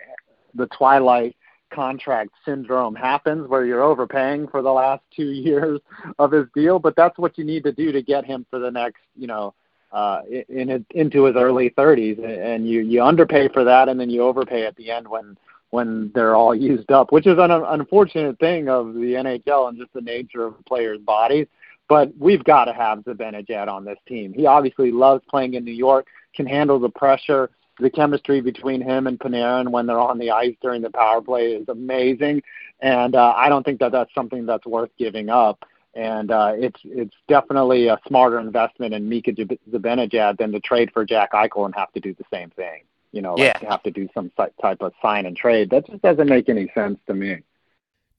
the 0.54 0.66
twilight 0.68 1.35
contract 1.72 2.30
syndrome 2.44 2.94
happens 2.94 3.48
where 3.48 3.64
you're 3.64 3.82
overpaying 3.82 4.48
for 4.48 4.62
the 4.62 4.72
last 4.72 5.02
two 5.14 5.30
years 5.30 5.80
of 6.18 6.32
his 6.32 6.46
deal, 6.54 6.78
but 6.78 6.94
that's 6.96 7.18
what 7.18 7.36
you 7.38 7.44
need 7.44 7.64
to 7.64 7.72
do 7.72 7.92
to 7.92 8.02
get 8.02 8.24
him 8.24 8.46
for 8.50 8.58
the 8.58 8.70
next, 8.70 9.02
you 9.14 9.26
know, 9.26 9.54
uh, 9.92 10.20
in, 10.48 10.68
in 10.70 10.86
into 10.90 11.24
his 11.24 11.36
early 11.36 11.70
30s, 11.70 12.22
and 12.22 12.68
you 12.68 12.80
you 12.80 13.02
underpay 13.02 13.48
for 13.48 13.64
that, 13.64 13.88
and 13.88 13.98
then 13.98 14.10
you 14.10 14.22
overpay 14.22 14.66
at 14.66 14.76
the 14.76 14.90
end 14.90 15.08
when 15.08 15.36
when 15.70 16.10
they're 16.14 16.34
all 16.34 16.54
used 16.72 16.90
up, 16.90 17.12
which 17.12 17.26
is 17.26 17.38
an 17.38 17.50
unfortunate 17.50 18.38
thing 18.38 18.68
of 18.68 18.94
the 18.94 19.14
NHL 19.14 19.68
and 19.68 19.78
just 19.78 19.92
the 19.92 20.00
nature 20.00 20.44
of 20.44 20.64
players' 20.66 21.00
bodies. 21.00 21.46
But 21.88 22.10
we've 22.18 22.42
got 22.42 22.64
to 22.64 22.72
have 22.72 22.98
Zibanejad 23.00 23.68
on 23.68 23.84
this 23.84 23.98
team. 24.08 24.32
He 24.32 24.44
obviously 24.44 24.90
loves 24.90 25.22
playing 25.30 25.54
in 25.54 25.64
New 25.64 25.70
York, 25.70 26.08
can 26.34 26.46
handle 26.46 26.80
the 26.80 26.88
pressure 26.88 27.50
the 27.78 27.90
chemistry 27.90 28.40
between 28.40 28.80
him 28.80 29.06
and 29.06 29.18
Panarin 29.18 29.68
when 29.68 29.86
they're 29.86 29.98
on 29.98 30.18
the 30.18 30.30
ice 30.30 30.54
during 30.62 30.82
the 30.82 30.90
power 30.90 31.20
play 31.20 31.52
is 31.52 31.68
amazing, 31.68 32.42
and 32.80 33.14
uh, 33.14 33.34
I 33.36 33.48
don't 33.48 33.64
think 33.64 33.80
that 33.80 33.92
that's 33.92 34.14
something 34.14 34.46
that's 34.46 34.66
worth 34.66 34.90
giving 34.98 35.28
up. 35.28 35.64
And 35.94 36.30
uh, 36.30 36.52
it's 36.56 36.80
it's 36.84 37.14
definitely 37.26 37.88
a 37.88 37.98
smarter 38.06 38.38
investment 38.38 38.92
in 38.92 39.08
Mika 39.08 39.32
Zibanejad 39.32 40.36
than 40.36 40.52
to 40.52 40.60
trade 40.60 40.90
for 40.92 41.06
Jack 41.06 41.32
Eichel 41.32 41.64
and 41.64 41.74
have 41.74 41.90
to 41.92 42.00
do 42.00 42.14
the 42.14 42.24
same 42.30 42.50
thing. 42.50 42.82
You 43.12 43.22
know, 43.22 43.34
like 43.34 43.62
have 43.62 43.82
to 43.84 43.90
do 43.90 44.08
some 44.12 44.30
type 44.36 44.82
of 44.82 44.92
sign 45.00 45.24
and 45.24 45.34
trade. 45.34 45.70
That 45.70 45.86
just 45.86 46.02
doesn't 46.02 46.28
make 46.28 46.50
any 46.50 46.70
sense 46.74 46.98
to 47.06 47.14
me. 47.14 47.38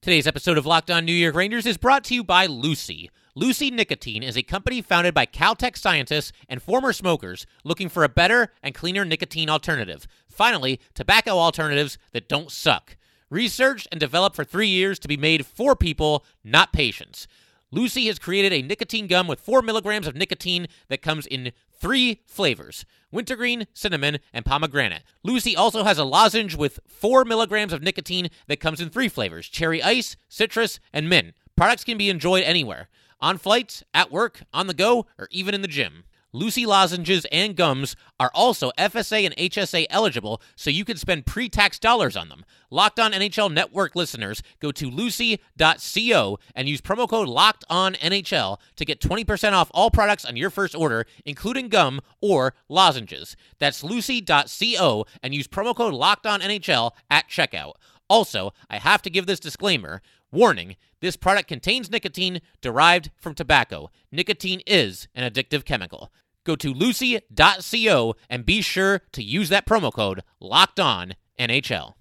Today's 0.00 0.26
episode 0.26 0.58
of 0.58 0.66
Locked 0.66 0.90
On 0.90 1.04
New 1.04 1.12
York 1.12 1.34
Rangers 1.34 1.66
is 1.66 1.76
brought 1.76 2.04
to 2.04 2.14
you 2.14 2.24
by 2.24 2.46
Lucy. 2.46 3.10
Lucy 3.38 3.70
Nicotine 3.70 4.24
is 4.24 4.36
a 4.36 4.42
company 4.42 4.82
founded 4.82 5.14
by 5.14 5.24
Caltech 5.24 5.76
scientists 5.76 6.32
and 6.48 6.60
former 6.60 6.92
smokers 6.92 7.46
looking 7.62 7.88
for 7.88 8.02
a 8.02 8.08
better 8.08 8.52
and 8.64 8.74
cleaner 8.74 9.04
nicotine 9.04 9.48
alternative. 9.48 10.08
Finally, 10.28 10.80
tobacco 10.92 11.38
alternatives 11.38 11.98
that 12.10 12.28
don't 12.28 12.50
suck. 12.50 12.96
Researched 13.30 13.86
and 13.92 14.00
developed 14.00 14.34
for 14.34 14.42
three 14.42 14.66
years 14.66 14.98
to 14.98 15.06
be 15.06 15.16
made 15.16 15.46
for 15.46 15.76
people, 15.76 16.24
not 16.42 16.72
patients. 16.72 17.28
Lucy 17.70 18.08
has 18.08 18.18
created 18.18 18.52
a 18.52 18.66
nicotine 18.66 19.06
gum 19.06 19.28
with 19.28 19.38
4 19.38 19.62
milligrams 19.62 20.08
of 20.08 20.16
nicotine 20.16 20.66
that 20.88 21.00
comes 21.00 21.24
in 21.24 21.52
three 21.70 22.22
flavors 22.26 22.84
wintergreen, 23.12 23.68
cinnamon, 23.72 24.18
and 24.32 24.44
pomegranate. 24.44 25.04
Lucy 25.22 25.54
also 25.54 25.84
has 25.84 25.96
a 25.96 26.04
lozenge 26.04 26.56
with 26.56 26.80
4 26.88 27.24
milligrams 27.24 27.72
of 27.72 27.84
nicotine 27.84 28.30
that 28.48 28.58
comes 28.58 28.80
in 28.80 28.90
three 28.90 29.08
flavors 29.08 29.46
cherry 29.48 29.80
ice, 29.80 30.16
citrus, 30.28 30.80
and 30.92 31.08
mint. 31.08 31.34
Products 31.56 31.84
can 31.84 31.96
be 31.96 32.10
enjoyed 32.10 32.42
anywhere 32.42 32.88
on 33.20 33.38
flights, 33.38 33.82
at 33.92 34.10
work, 34.10 34.42
on 34.52 34.66
the 34.66 34.74
go, 34.74 35.06
or 35.18 35.28
even 35.30 35.54
in 35.54 35.62
the 35.62 35.68
gym. 35.68 36.04
Lucy 36.34 36.66
lozenges 36.66 37.26
and 37.32 37.56
gums 37.56 37.96
are 38.20 38.30
also 38.34 38.70
FSA 38.76 39.24
and 39.24 39.36
HSA 39.36 39.86
eligible, 39.88 40.42
so 40.56 40.68
you 40.68 40.84
can 40.84 40.98
spend 40.98 41.24
pre 41.24 41.48
tax 41.48 41.78
dollars 41.78 42.18
on 42.18 42.28
them. 42.28 42.44
Locked 42.70 43.00
On 43.00 43.12
NHL 43.12 43.50
Network 43.50 43.96
listeners 43.96 44.42
go 44.60 44.70
to 44.72 44.90
lucy.co 44.90 46.38
and 46.54 46.68
use 46.68 46.82
promo 46.82 47.08
code 47.08 47.28
Locked 47.28 47.64
On 47.70 47.94
NHL 47.94 48.58
to 48.76 48.84
get 48.84 49.00
20% 49.00 49.52
off 49.52 49.70
all 49.72 49.90
products 49.90 50.26
on 50.26 50.36
your 50.36 50.50
first 50.50 50.74
order, 50.74 51.06
including 51.24 51.70
gum 51.70 51.98
or 52.20 52.52
lozenges. 52.68 53.34
That's 53.58 53.82
lucy.co 53.82 55.06
and 55.22 55.34
use 55.34 55.48
promo 55.48 55.74
code 55.74 55.94
Locked 55.94 56.26
On 56.26 56.40
NHL 56.40 56.90
at 57.10 57.30
checkout. 57.30 57.72
Also, 58.10 58.52
I 58.68 58.78
have 58.78 59.00
to 59.02 59.10
give 59.10 59.24
this 59.24 59.40
disclaimer. 59.40 60.02
Warning 60.30 60.76
this 61.00 61.16
product 61.16 61.48
contains 61.48 61.90
nicotine 61.90 62.40
derived 62.60 63.10
from 63.16 63.34
tobacco. 63.34 63.90
Nicotine 64.10 64.60
is 64.66 65.08
an 65.14 65.30
addictive 65.30 65.64
chemical. 65.64 66.12
Go 66.44 66.56
to 66.56 66.72
lucy.co 66.72 68.16
and 68.28 68.46
be 68.46 68.62
sure 68.62 69.02
to 69.12 69.22
use 69.22 69.48
that 69.50 69.66
promo 69.66 69.92
code 69.92 70.22
locked 70.40 70.80
on 70.80 71.14
NHL. 71.38 71.94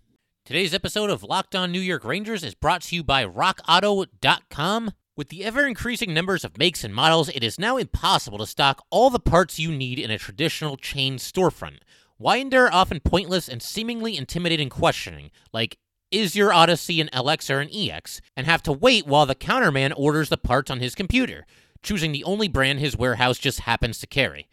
Today's 0.45 0.73
episode 0.73 1.09
of 1.09 1.23
Locked 1.23 1.55
On 1.55 1.71
New 1.71 1.81
York 1.81 2.05
Rangers 2.05 2.43
is 2.43 2.55
brought 2.55 2.81
to 2.83 2.95
you 2.95 3.03
by 3.03 3.25
rockauto.com. 3.25 4.91
With 5.17 5.29
the 5.29 5.43
ever 5.43 5.67
increasing 5.67 6.13
numbers 6.13 6.45
of 6.45 6.57
makes 6.57 6.83
and 6.83 6.95
models, 6.95 7.27
it 7.29 7.43
is 7.43 7.59
now 7.59 7.75
impossible 7.75 8.37
to 8.37 8.45
stock 8.45 8.85
all 8.89 9.09
the 9.09 9.19
parts 9.19 9.59
you 9.59 9.71
need 9.71 9.99
in 9.99 10.11
a 10.11 10.17
traditional 10.17 10.77
chain 10.77 11.17
storefront. 11.17 11.79
Why 12.17 12.37
endure 12.37 12.73
often 12.73 12.99
pointless 13.01 13.49
and 13.49 13.61
seemingly 13.61 14.15
intimidating 14.15 14.69
questioning, 14.69 15.31
like 15.51 15.77
is 16.11 16.35
your 16.35 16.53
Odyssey 16.53 17.01
an 17.01 17.09
LX 17.13 17.53
or 17.53 17.59
an 17.59 17.69
EX, 17.73 18.21
and 18.35 18.47
have 18.47 18.63
to 18.63 18.71
wait 18.71 19.05
while 19.05 19.25
the 19.25 19.35
counterman 19.35 19.93
orders 19.95 20.29
the 20.29 20.37
parts 20.37 20.71
on 20.71 20.79
his 20.79 20.95
computer, 20.95 21.45
choosing 21.83 22.11
the 22.11 22.23
only 22.23 22.47
brand 22.47 22.79
his 22.79 22.97
warehouse 22.97 23.37
just 23.37 23.61
happens 23.61 23.99
to 23.99 24.07
carry. 24.07 24.47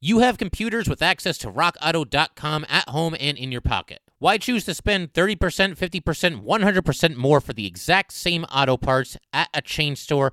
You 0.00 0.18
have 0.18 0.38
computers 0.38 0.88
with 0.88 1.02
access 1.02 1.38
to 1.38 1.50
rockauto.com 1.50 2.66
at 2.68 2.88
home 2.88 3.14
and 3.20 3.38
in 3.38 3.52
your 3.52 3.60
pocket. 3.60 4.00
Why 4.18 4.38
choose 4.38 4.64
to 4.66 4.74
spend 4.74 5.12
30%, 5.12 5.36
50%, 5.76 6.44
100% 6.44 7.16
more 7.16 7.40
for 7.40 7.52
the 7.52 7.66
exact 7.66 8.12
same 8.12 8.44
auto 8.44 8.76
parts 8.76 9.16
at 9.32 9.48
a 9.52 9.60
chain 9.60 9.96
store 9.96 10.32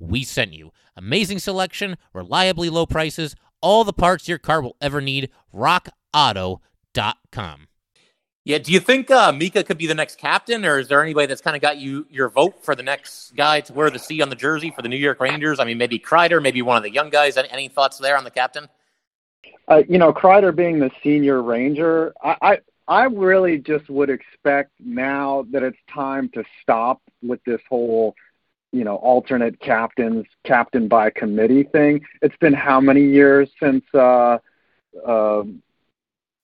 we 0.00 0.24
sent 0.24 0.52
you. 0.52 0.72
Amazing 0.96 1.38
selection, 1.38 1.96
reliably 2.12 2.68
low 2.68 2.86
prices, 2.86 3.36
all 3.60 3.84
the 3.84 3.92
parts 3.92 4.26
your 4.26 4.38
car 4.38 4.60
will 4.60 4.76
ever 4.80 5.00
need. 5.00 5.30
RockAuto.com. 5.54 6.60
Yeah, 8.42 8.56
do 8.58 8.72
you 8.72 8.80
think 8.80 9.10
uh, 9.10 9.32
Mika 9.32 9.62
could 9.62 9.76
be 9.76 9.86
the 9.86 9.94
next 9.94 10.18
captain, 10.18 10.64
or 10.64 10.78
is 10.78 10.88
there 10.88 11.02
anybody 11.02 11.26
that's 11.26 11.42
kind 11.42 11.54
of 11.54 11.60
got 11.60 11.76
you 11.76 12.06
your 12.10 12.30
vote 12.30 12.64
for 12.64 12.74
the 12.74 12.82
next 12.82 13.36
guy 13.36 13.60
to 13.60 13.72
wear 13.72 13.90
the 13.90 13.98
C 13.98 14.22
on 14.22 14.30
the 14.30 14.34
jersey 14.34 14.72
for 14.74 14.80
the 14.80 14.88
New 14.88 14.96
York 14.96 15.20
Rangers? 15.20 15.60
I 15.60 15.64
mean, 15.64 15.76
maybe 15.76 15.98
Kreider, 15.98 16.42
maybe 16.42 16.62
one 16.62 16.78
of 16.78 16.82
the 16.82 16.90
young 16.90 17.10
guys. 17.10 17.36
Any, 17.36 17.50
any 17.50 17.68
thoughts 17.68 17.98
there 17.98 18.16
on 18.16 18.24
the 18.24 18.30
captain? 18.30 18.66
Uh, 19.68 19.82
you 19.88 19.98
know, 19.98 20.12
Kreider 20.12 20.56
being 20.56 20.78
the 20.78 20.90
senior 21.02 21.42
Ranger, 21.42 22.14
I, 22.24 22.36
I 22.40 22.58
I 22.90 23.04
really 23.04 23.58
just 23.58 23.88
would 23.88 24.10
expect 24.10 24.72
now 24.80 25.46
that 25.52 25.62
it's 25.62 25.78
time 25.94 26.28
to 26.30 26.42
stop 26.60 27.00
with 27.22 27.38
this 27.44 27.60
whole, 27.68 28.16
you 28.72 28.84
know, 28.84 28.96
alternate 28.96 29.58
captains, 29.60 30.26
captain 30.44 30.88
by 30.88 31.10
committee 31.10 31.64
thing. 31.64 32.02
It's 32.22 32.36
been 32.36 32.52
how 32.52 32.80
many 32.80 33.04
years 33.04 33.48
since 33.60 33.84
uh, 33.94 34.38
uh, 35.06 35.42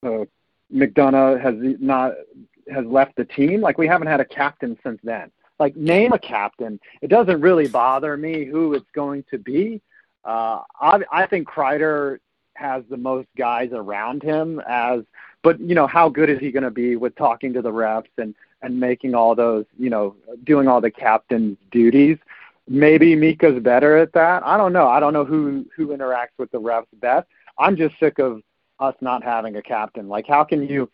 uh, 0.03 0.25
McDonagh 0.73 1.41
has 1.41 1.55
not 1.79 2.13
has 2.69 2.85
left 2.85 3.15
the 3.15 3.25
team. 3.25 3.61
Like 3.61 3.77
we 3.77 3.87
haven't 3.87 4.07
had 4.07 4.19
a 4.19 4.25
captain 4.25 4.77
since 4.83 4.99
then. 5.03 5.31
Like 5.59 5.75
name 5.75 6.13
a 6.13 6.19
captain. 6.19 6.79
It 7.01 7.07
doesn't 7.07 7.41
really 7.41 7.67
bother 7.67 8.15
me 8.17 8.45
who 8.45 8.73
it's 8.73 8.89
going 8.93 9.23
to 9.31 9.37
be. 9.37 9.81
Uh, 10.23 10.61
I, 10.79 10.99
I 11.11 11.25
think 11.25 11.47
Kreider 11.47 12.19
has 12.55 12.83
the 12.89 12.97
most 12.97 13.27
guys 13.37 13.69
around 13.71 14.21
him 14.21 14.61
as, 14.67 15.03
but 15.43 15.59
you 15.59 15.75
know 15.75 15.87
how 15.87 16.09
good 16.09 16.29
is 16.29 16.39
he 16.39 16.51
going 16.51 16.63
to 16.63 16.71
be 16.71 16.95
with 16.95 17.15
talking 17.15 17.53
to 17.53 17.61
the 17.61 17.71
refs 17.71 18.05
and 18.17 18.35
and 18.61 18.79
making 18.79 19.15
all 19.15 19.35
those 19.35 19.65
you 19.77 19.89
know 19.89 20.15
doing 20.43 20.67
all 20.67 20.81
the 20.81 20.91
captain's 20.91 21.57
duties. 21.71 22.17
Maybe 22.69 23.15
Mika's 23.15 23.61
better 23.61 23.97
at 23.97 24.11
that. 24.13 24.43
I 24.45 24.57
don't 24.57 24.73
know. 24.73 24.87
I 24.87 24.99
don't 24.99 25.13
know 25.13 25.25
who 25.25 25.65
who 25.75 25.87
interacts 25.87 26.37
with 26.37 26.51
the 26.51 26.59
refs 26.59 26.85
best. 26.99 27.27
I'm 27.57 27.75
just 27.75 27.97
sick 27.99 28.19
of 28.19 28.41
us 28.79 28.95
not 29.01 29.23
having 29.23 29.55
a 29.55 29.61
captain. 29.61 30.07
Like, 30.07 30.27
how 30.27 30.43
can 30.43 30.67
you 30.67 30.89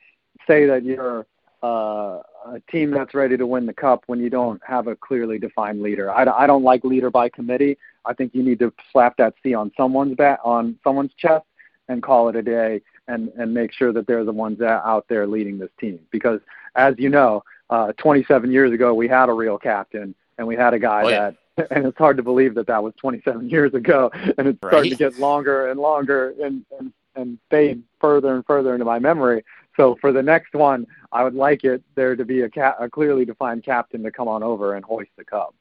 say 0.48 0.66
that 0.66 0.84
you're 0.84 1.26
uh, 1.62 2.22
a 2.46 2.62
team 2.72 2.92
that's 2.92 3.14
ready 3.14 3.38
to 3.38 3.48
win 3.48 3.66
the 3.66 3.74
cup 3.74 4.04
when 4.08 4.20
you 4.20 4.30
don't 4.30 4.62
have 4.66 4.88
a 4.88 4.96
clearly 4.96 5.40
defined 5.40 5.82
leader? 5.82 6.12
I, 6.12 6.26
I 6.26 6.48
don't 6.48 6.64
like 6.64 6.84
leader 6.84 7.10
by 7.10 7.30
committee. 7.30 7.78
I 8.06 8.14
think 8.14 8.34
you 8.34 8.44
need 8.44 8.60
to 8.60 8.74
slap 8.92 9.18
that 9.18 9.34
C 9.44 9.54
on 9.54 9.72
someone's 9.76 10.16
bat 10.16 10.40
on 10.44 10.78
someone's 10.84 11.14
chest, 11.18 11.46
and 11.88 12.02
call 12.02 12.30
it 12.30 12.36
a 12.36 12.42
day, 12.42 12.82
and 13.08 13.30
and 13.38 13.54
make 13.54 13.74
sure 13.74 13.92
that 13.94 14.08
they're 14.08 14.24
the 14.24 14.32
ones 14.32 14.60
that 14.60 14.86
out 14.86 15.06
there 15.08 15.28
leading 15.28 15.58
this 15.58 15.72
team. 15.80 16.00
Because 16.12 16.40
as 16.76 16.96
you 16.98 17.10
know, 17.10 17.44
uh, 17.70 17.94
27 17.94 18.52
years 18.52 18.72
ago 18.72 18.94
we 18.94 19.08
had 19.08 19.30
a 19.30 19.34
real 19.34 19.58
captain, 19.58 20.16
and 20.38 20.48
we 20.48 20.56
had 20.56 20.74
a 20.74 20.80
guy 20.80 21.04
oh, 21.04 21.10
yeah. 21.10 21.32
that 21.32 21.36
and 21.72 21.86
it's 21.86 21.98
hard 21.98 22.18
to 22.18 22.24
believe 22.24 22.56
that 22.56 22.68
that 22.68 22.82
was 22.82 22.94
27 22.98 23.50
years 23.50 23.74
ago, 23.74 24.10
and 24.38 24.48
it's 24.48 24.60
right. 24.64 24.72
starting 24.72 24.92
to 24.92 24.98
get 24.98 25.20
longer 25.20 25.70
and 25.70 25.80
longer, 25.80 26.34
and, 26.42 26.66
and 26.80 26.92
and 27.16 27.38
fade 27.50 27.84
further 28.02 28.34
and 28.34 28.46
further 28.46 28.74
into 28.74 28.86
my 28.86 29.00
memory. 29.00 29.44
So 29.78 29.96
for 30.02 30.12
the 30.12 30.24
next 30.24 30.54
one, 30.54 30.88
I 31.12 31.24
would 31.24 31.36
like 31.36 31.64
it 31.64 31.84
there 31.96 32.16
to 32.16 32.26
be 32.26 32.42
a, 32.42 32.50
ca- 32.50 32.76
a 32.80 32.90
clearly 32.90 33.26
defined 33.26 33.64
captain 33.64 34.04
to 34.04 34.12
come 34.12 34.28
on 34.28 34.44
over 34.44 34.76
and 34.76 34.84
hoist 34.84 35.12
the 35.18 35.24
cup. 35.24 35.54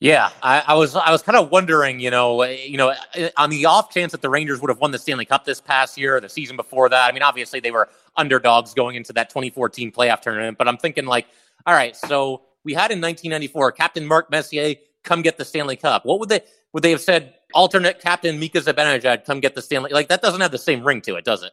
Yeah, 0.00 0.30
I, 0.42 0.62
I, 0.66 0.74
was 0.74 0.94
I 0.94 1.10
was 1.10 1.22
kind 1.22 1.38
of 1.38 1.50
wondering, 1.50 2.00
you 2.00 2.10
know, 2.10 2.42
you 2.44 2.76
know, 2.76 2.94
eh, 3.14 3.30
on 3.36 3.50
the 3.50 3.66
off 3.66 3.90
chance 3.90 4.12
that 4.12 4.22
the 4.22 4.28
Rangers 4.28 4.60
would 4.60 4.68
have 4.68 4.78
won 4.78 4.90
the 4.90 4.98
Stanley 4.98 5.24
Cup 5.24 5.44
this 5.44 5.60
past 5.60 5.96
year 5.96 6.16
or 6.16 6.20
the 6.20 6.28
season 6.28 6.56
before 6.56 6.88
that. 6.88 7.08
I 7.08 7.12
mean, 7.12 7.22
obviously 7.22 7.60
they 7.60 7.70
were 7.70 7.88
underdogs 8.16 8.74
going 8.74 8.96
into 8.96 9.12
that 9.14 9.30
2014 9.30 9.92
playoff 9.92 10.20
tournament, 10.20 10.58
but 10.58 10.68
I'm 10.68 10.76
thinking 10.76 11.06
like, 11.06 11.26
all 11.64 11.74
right, 11.74 11.96
so 11.96 12.42
we 12.64 12.74
had 12.74 12.90
in 12.90 13.00
1994 13.00 13.72
Captain 13.72 14.06
Mark 14.06 14.30
Messier 14.30 14.74
come 15.02 15.22
get 15.22 15.38
the 15.38 15.44
Stanley 15.44 15.76
Cup. 15.76 16.04
What 16.04 16.20
would 16.20 16.28
they 16.28 16.40
would 16.72 16.82
they 16.82 16.90
have 16.90 17.00
said? 17.00 17.34
alternate 17.54 18.00
captain 18.00 18.38
Mika 18.38 18.60
Zibanejad 18.60 19.24
come 19.24 19.40
get 19.40 19.54
the 19.54 19.62
Stanley. 19.62 19.90
Like 19.92 20.08
that 20.08 20.20
doesn't 20.20 20.40
have 20.40 20.50
the 20.50 20.58
same 20.58 20.84
ring 20.84 21.00
to 21.02 21.14
it, 21.14 21.24
does 21.24 21.42
it? 21.42 21.52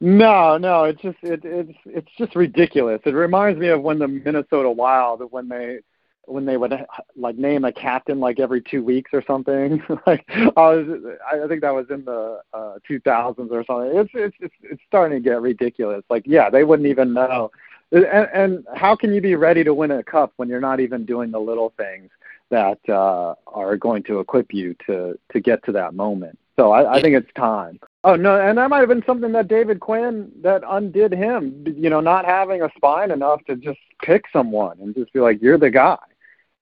No, 0.00 0.56
no, 0.56 0.84
it's 0.84 1.02
just 1.02 1.18
it, 1.22 1.40
it's 1.44 1.76
it's 1.84 2.10
just 2.16 2.36
ridiculous. 2.36 3.00
It 3.04 3.14
reminds 3.14 3.58
me 3.58 3.68
of 3.68 3.82
when 3.82 3.98
the 3.98 4.08
Minnesota 4.08 4.70
Wild 4.70 5.22
when 5.30 5.48
they 5.48 5.80
when 6.28 6.44
they 6.44 6.56
would 6.56 6.74
like 7.16 7.36
name 7.36 7.64
a 7.64 7.72
captain 7.72 8.20
like 8.20 8.38
every 8.38 8.60
two 8.60 8.84
weeks 8.84 9.10
or 9.12 9.22
something. 9.26 9.82
like 10.06 10.24
I 10.28 10.50
was, 10.56 11.16
I 11.32 11.46
think 11.48 11.62
that 11.62 11.74
was 11.74 11.86
in 11.90 12.04
the 12.04 12.40
uh, 12.52 12.78
2000s 12.88 13.50
or 13.50 13.64
something. 13.64 13.98
It's 13.98 14.10
it's 14.14 14.36
it's 14.40 14.54
it's 14.62 14.82
starting 14.86 15.22
to 15.22 15.28
get 15.28 15.40
ridiculous. 15.40 16.04
Like 16.10 16.24
yeah, 16.26 16.50
they 16.50 16.64
wouldn't 16.64 16.88
even 16.88 17.12
know. 17.12 17.50
And, 17.90 18.04
and 18.04 18.66
how 18.74 18.94
can 18.94 19.14
you 19.14 19.20
be 19.20 19.34
ready 19.34 19.64
to 19.64 19.72
win 19.72 19.90
a 19.90 20.02
cup 20.02 20.32
when 20.36 20.48
you're 20.48 20.60
not 20.60 20.78
even 20.78 21.06
doing 21.06 21.30
the 21.30 21.40
little 21.40 21.72
things? 21.78 22.10
that 22.50 22.78
uh, 22.88 23.34
are 23.46 23.76
going 23.76 24.02
to 24.04 24.20
equip 24.20 24.52
you 24.52 24.74
to 24.86 25.18
to 25.32 25.40
get 25.40 25.64
to 25.64 25.72
that 25.72 25.94
moment. 25.94 26.38
So 26.58 26.72
I, 26.72 26.96
I 26.96 27.02
think 27.02 27.14
it's 27.14 27.32
time. 27.34 27.78
Oh 28.04 28.16
no, 28.16 28.40
and 28.40 28.58
that 28.58 28.70
might 28.70 28.80
have 28.80 28.88
been 28.88 29.04
something 29.06 29.32
that 29.32 29.48
David 29.48 29.80
Quinn 29.80 30.30
that 30.42 30.62
undid 30.66 31.12
him. 31.12 31.64
You 31.66 31.90
know, 31.90 32.00
not 32.00 32.24
having 32.24 32.62
a 32.62 32.70
spine 32.76 33.10
enough 33.10 33.44
to 33.46 33.56
just 33.56 33.78
pick 34.02 34.24
someone 34.32 34.78
and 34.80 34.94
just 34.94 35.12
be 35.12 35.20
like, 35.20 35.40
"You're 35.42 35.58
the 35.58 35.70
guy." 35.70 35.98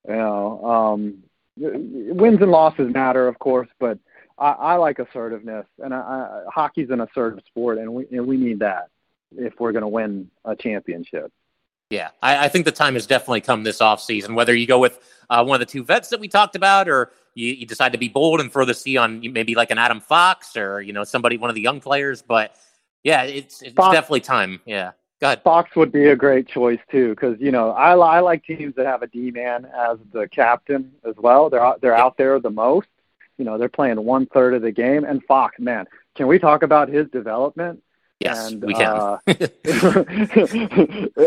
You 0.07 0.15
know, 0.15 0.65
um, 0.65 1.23
wins 1.57 2.41
and 2.41 2.51
losses 2.51 2.93
matter, 2.93 3.27
of 3.27 3.39
course, 3.39 3.67
but 3.79 3.99
I, 4.37 4.51
I 4.51 4.75
like 4.75 4.99
assertiveness, 4.99 5.65
and 5.79 5.93
I, 5.93 5.97
I, 5.97 6.43
hockey's 6.53 6.89
an 6.89 7.01
assertive 7.01 7.43
sport, 7.47 7.77
and 7.77 7.93
we 7.93 8.05
and 8.11 8.25
we 8.27 8.37
need 8.37 8.59
that 8.59 8.89
if 9.35 9.59
we're 9.59 9.71
going 9.71 9.81
to 9.81 9.87
win 9.87 10.29
a 10.45 10.55
championship. 10.55 11.31
Yeah, 11.89 12.09
I, 12.21 12.45
I, 12.45 12.47
think 12.49 12.65
the 12.65 12.71
time 12.71 12.95
has 12.95 13.07
definitely 13.07 13.41
come 13.41 13.63
this 13.63 13.79
offseason, 13.79 14.35
whether 14.35 14.53
you 14.53 14.67
go 14.67 14.77
with 14.77 14.99
uh, 15.29 15.43
one 15.45 15.55
of 15.55 15.65
the 15.65 15.71
two 15.71 15.85
vets 15.85 16.09
that 16.09 16.19
we 16.19 16.27
talked 16.27 16.57
about 16.57 16.89
or 16.89 17.11
you, 17.33 17.53
you, 17.53 17.65
decide 17.65 17.93
to 17.93 17.97
be 17.97 18.09
bold 18.09 18.41
and 18.41 18.51
throw 18.51 18.65
the 18.65 18.73
C 18.73 18.97
on 18.97 19.21
maybe 19.31 19.55
like 19.55 19.71
an 19.71 19.77
Adam 19.77 20.01
Fox 20.01 20.57
or, 20.57 20.81
you 20.81 20.91
know, 20.91 21.05
somebody, 21.05 21.37
one 21.37 21.49
of 21.49 21.55
the 21.55 21.61
young 21.61 21.79
players. 21.79 22.21
But 22.21 22.55
yeah, 23.03 23.23
it's, 23.23 23.61
it's 23.61 23.73
Fox, 23.73 23.95
definitely 23.95 24.19
time. 24.19 24.59
Yeah. 24.65 24.91
Go 25.19 25.27
ahead. 25.27 25.41
Fox 25.43 25.75
would 25.75 25.91
be 25.91 26.07
a 26.07 26.15
great 26.15 26.47
choice 26.47 26.79
too, 26.91 27.09
because 27.09 27.39
you 27.39 27.51
know 27.51 27.71
I, 27.71 27.95
I 27.95 28.19
like 28.19 28.45
teams 28.45 28.75
that 28.75 28.85
have 28.85 29.01
a 29.01 29.07
D 29.07 29.31
man 29.31 29.65
as 29.65 29.97
the 30.13 30.27
captain 30.27 30.91
as 31.07 31.15
well. 31.17 31.49
They're 31.49 31.73
they're 31.81 31.93
yeah. 31.93 32.03
out 32.03 32.17
there 32.17 32.39
the 32.39 32.51
most. 32.51 32.87
You 33.37 33.45
know 33.45 33.57
they're 33.57 33.69
playing 33.69 34.03
one 34.03 34.27
third 34.27 34.53
of 34.53 34.61
the 34.61 34.71
game. 34.71 35.05
And 35.05 35.23
Fox, 35.23 35.57
man, 35.59 35.87
can 36.15 36.27
we 36.27 36.37
talk 36.37 36.61
about 36.61 36.89
his 36.89 37.07
development? 37.09 37.81
Yes, 38.19 38.51
and, 38.51 38.63
we 38.63 38.73
can. 38.73 38.85
Uh, 38.85 39.19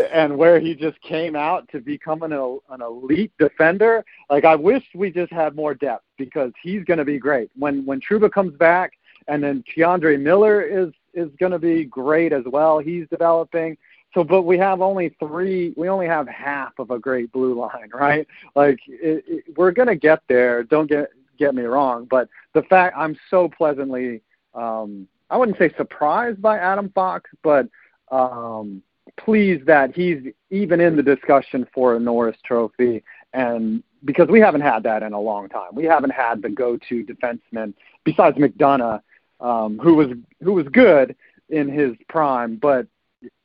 and 0.11 0.37
where 0.37 0.59
he 0.59 0.75
just 0.75 1.01
came 1.01 1.35
out 1.35 1.67
to 1.69 1.79
become 1.79 2.23
an, 2.23 2.33
an 2.33 2.81
elite 2.81 3.31
defender. 3.39 4.03
Like 4.29 4.45
I 4.45 4.55
wish 4.55 4.83
we 4.93 5.11
just 5.11 5.31
had 5.31 5.55
more 5.55 5.73
depth 5.73 6.05
because 6.17 6.51
he's 6.61 6.83
going 6.83 6.97
to 6.97 7.05
be 7.05 7.17
great 7.17 7.49
when 7.57 7.85
when 7.85 7.99
Trouba 7.99 8.31
comes 8.31 8.55
back, 8.55 8.93
and 9.27 9.43
then 9.43 9.63
K'Andre 9.63 10.19
Miller 10.19 10.61
is 10.61 10.93
is 11.13 11.29
going 11.39 11.51
to 11.51 11.59
be 11.59 11.85
great 11.85 12.33
as 12.33 12.43
well. 12.45 12.79
He's 12.79 13.07
developing. 13.09 13.77
So, 14.13 14.23
but 14.23 14.41
we 14.43 14.57
have 14.57 14.81
only 14.81 15.15
three. 15.19 15.73
We 15.77 15.87
only 15.87 16.07
have 16.07 16.27
half 16.27 16.73
of 16.79 16.91
a 16.91 16.99
great 16.99 17.31
blue 17.31 17.53
line, 17.53 17.89
right? 17.93 18.27
Like 18.55 18.79
it, 18.87 19.23
it, 19.27 19.57
we're 19.57 19.71
going 19.71 19.87
to 19.87 19.95
get 19.95 20.21
there. 20.27 20.63
Don't 20.63 20.87
get 20.87 21.09
get 21.37 21.55
me 21.55 21.63
wrong, 21.63 22.05
but 22.09 22.29
the 22.53 22.61
fact 22.63 22.95
I'm 22.97 23.17
so 23.29 23.49
pleasantly 23.49 24.21
um, 24.53 25.07
I 25.29 25.37
wouldn't 25.37 25.57
say 25.57 25.71
surprised 25.77 26.41
by 26.41 26.57
Adam 26.57 26.91
Fox, 26.93 27.29
but 27.41 27.67
um, 28.11 28.83
pleased 29.17 29.65
that 29.65 29.95
he's 29.95 30.33
even 30.49 30.81
in 30.81 30.95
the 30.95 31.03
discussion 31.03 31.65
for 31.73 31.95
a 31.95 31.99
Norris 31.99 32.37
Trophy, 32.43 33.03
and 33.33 33.81
because 34.03 34.27
we 34.27 34.41
haven't 34.41 34.61
had 34.61 34.83
that 34.83 35.03
in 35.03 35.13
a 35.13 35.19
long 35.19 35.47
time, 35.47 35.73
we 35.73 35.85
haven't 35.85 36.11
had 36.11 36.41
the 36.41 36.49
go-to 36.49 37.05
defenseman 37.05 37.73
besides 38.03 38.37
McDonagh, 38.37 39.01
um, 39.41 39.79
who 39.79 39.95
was 39.95 40.09
who 40.41 40.53
was 40.53 40.67
good 40.67 41.15
in 41.49 41.67
his 41.67 41.95
prime, 42.07 42.55
but 42.55 42.87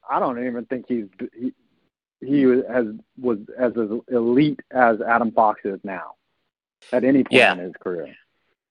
I 0.08 0.20
don't 0.20 0.44
even 0.44 0.64
think 0.66 0.86
he's 0.86 1.06
he, 1.34 1.52
he 2.20 2.42
has 2.42 2.86
was 3.18 3.38
as 3.58 3.72
elite 4.08 4.60
as 4.70 5.00
Adam 5.00 5.32
Fox 5.32 5.60
is 5.64 5.80
now 5.82 6.12
at 6.92 7.04
any 7.04 7.24
point 7.24 7.32
yeah. 7.32 7.52
in 7.52 7.58
his 7.58 7.72
career. 7.80 8.14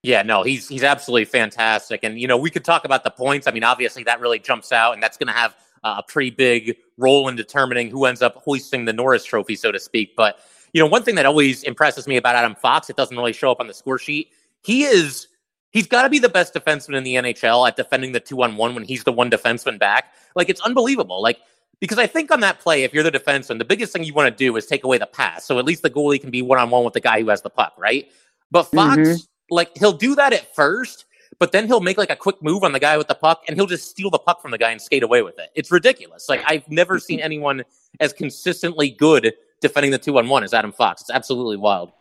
Yeah, 0.02 0.22
no, 0.22 0.44
he's 0.44 0.68
he's 0.68 0.84
absolutely 0.84 1.24
fantastic, 1.24 2.00
and 2.04 2.18
you 2.20 2.28
know 2.28 2.36
we 2.36 2.50
could 2.50 2.64
talk 2.64 2.84
about 2.84 3.02
the 3.04 3.10
points. 3.10 3.46
I 3.46 3.50
mean, 3.50 3.64
obviously 3.64 4.04
that 4.04 4.20
really 4.20 4.38
jumps 4.38 4.72
out, 4.72 4.94
and 4.94 5.02
that's 5.02 5.16
going 5.16 5.28
to 5.28 5.32
have 5.32 5.56
a 5.82 6.02
pretty 6.02 6.30
big 6.30 6.76
role 6.96 7.28
in 7.28 7.36
determining 7.36 7.90
who 7.90 8.06
ends 8.06 8.22
up 8.22 8.36
hoisting 8.36 8.84
the 8.84 8.92
Norris 8.92 9.24
Trophy, 9.24 9.56
so 9.56 9.70
to 9.70 9.78
speak. 9.80 10.16
But 10.16 10.38
you 10.72 10.80
know, 10.82 10.86
one 10.88 11.02
thing 11.02 11.14
that 11.16 11.26
always 11.26 11.62
impresses 11.62 12.06
me 12.06 12.16
about 12.16 12.34
Adam 12.36 12.54
Fox, 12.54 12.90
it 12.90 12.96
doesn't 12.96 13.16
really 13.16 13.32
show 13.32 13.50
up 13.50 13.60
on 13.60 13.66
the 13.66 13.74
score 13.74 13.98
sheet. 13.98 14.30
He 14.62 14.84
is 14.84 15.28
he's 15.70 15.86
got 15.86 16.02
to 16.02 16.08
be 16.08 16.18
the 16.18 16.28
best 16.28 16.54
defenseman 16.54 16.96
in 16.96 17.04
the 17.04 17.14
NHL 17.14 17.66
at 17.66 17.76
defending 17.76 18.12
the 18.12 18.20
two 18.20 18.42
on 18.42 18.56
one 18.56 18.74
when 18.74 18.84
he's 18.84 19.04
the 19.04 19.12
one 19.12 19.30
defenseman 19.30 19.78
back. 19.78 20.12
Like 20.34 20.48
it's 20.48 20.60
unbelievable. 20.60 21.22
Like 21.22 21.38
because 21.80 21.98
I 21.98 22.06
think 22.06 22.30
on 22.30 22.40
that 22.40 22.60
play, 22.60 22.84
if 22.84 22.94
you're 22.94 23.02
the 23.02 23.10
defenseman, 23.10 23.58
the 23.58 23.64
biggest 23.64 23.92
thing 23.92 24.04
you 24.04 24.14
want 24.14 24.34
to 24.34 24.44
do 24.44 24.56
is 24.56 24.66
take 24.66 24.84
away 24.84 24.98
the 24.98 25.06
pass. 25.06 25.44
So 25.44 25.58
at 25.58 25.64
least 25.64 25.82
the 25.82 25.90
goalie 25.90 26.20
can 26.20 26.30
be 26.30 26.42
one 26.42 26.58
on 26.58 26.70
one 26.70 26.84
with 26.84 26.94
the 26.94 27.00
guy 27.00 27.20
who 27.20 27.28
has 27.28 27.42
the 27.42 27.50
puck, 27.50 27.74
right? 27.76 28.10
But 28.50 28.64
Fox, 28.64 28.96
mm-hmm. 28.96 29.16
like 29.50 29.76
he'll 29.76 29.92
do 29.92 30.14
that 30.14 30.32
at 30.32 30.54
first, 30.54 31.04
but 31.38 31.52
then 31.52 31.66
he'll 31.66 31.80
make 31.80 31.98
like 31.98 32.10
a 32.10 32.16
quick 32.16 32.42
move 32.42 32.64
on 32.64 32.72
the 32.72 32.80
guy 32.80 32.96
with 32.96 33.08
the 33.08 33.14
puck 33.14 33.42
and 33.46 33.56
he'll 33.56 33.66
just 33.66 33.90
steal 33.90 34.08
the 34.08 34.18
puck 34.18 34.40
from 34.40 34.52
the 34.52 34.58
guy 34.58 34.70
and 34.70 34.80
skate 34.80 35.02
away 35.02 35.22
with 35.22 35.38
it. 35.38 35.50
It's 35.54 35.70
ridiculous. 35.70 36.28
Like 36.28 36.42
I've 36.46 36.68
never 36.70 36.98
seen 36.98 37.20
anyone 37.20 37.64
as 38.00 38.12
consistently 38.12 38.90
good 38.90 39.34
defending 39.60 39.90
the 39.90 39.98
two 39.98 40.18
on 40.18 40.28
one 40.28 40.44
as 40.44 40.54
Adam 40.54 40.72
Fox. 40.72 41.02
It's 41.02 41.10
absolutely 41.10 41.56
wild. 41.56 41.92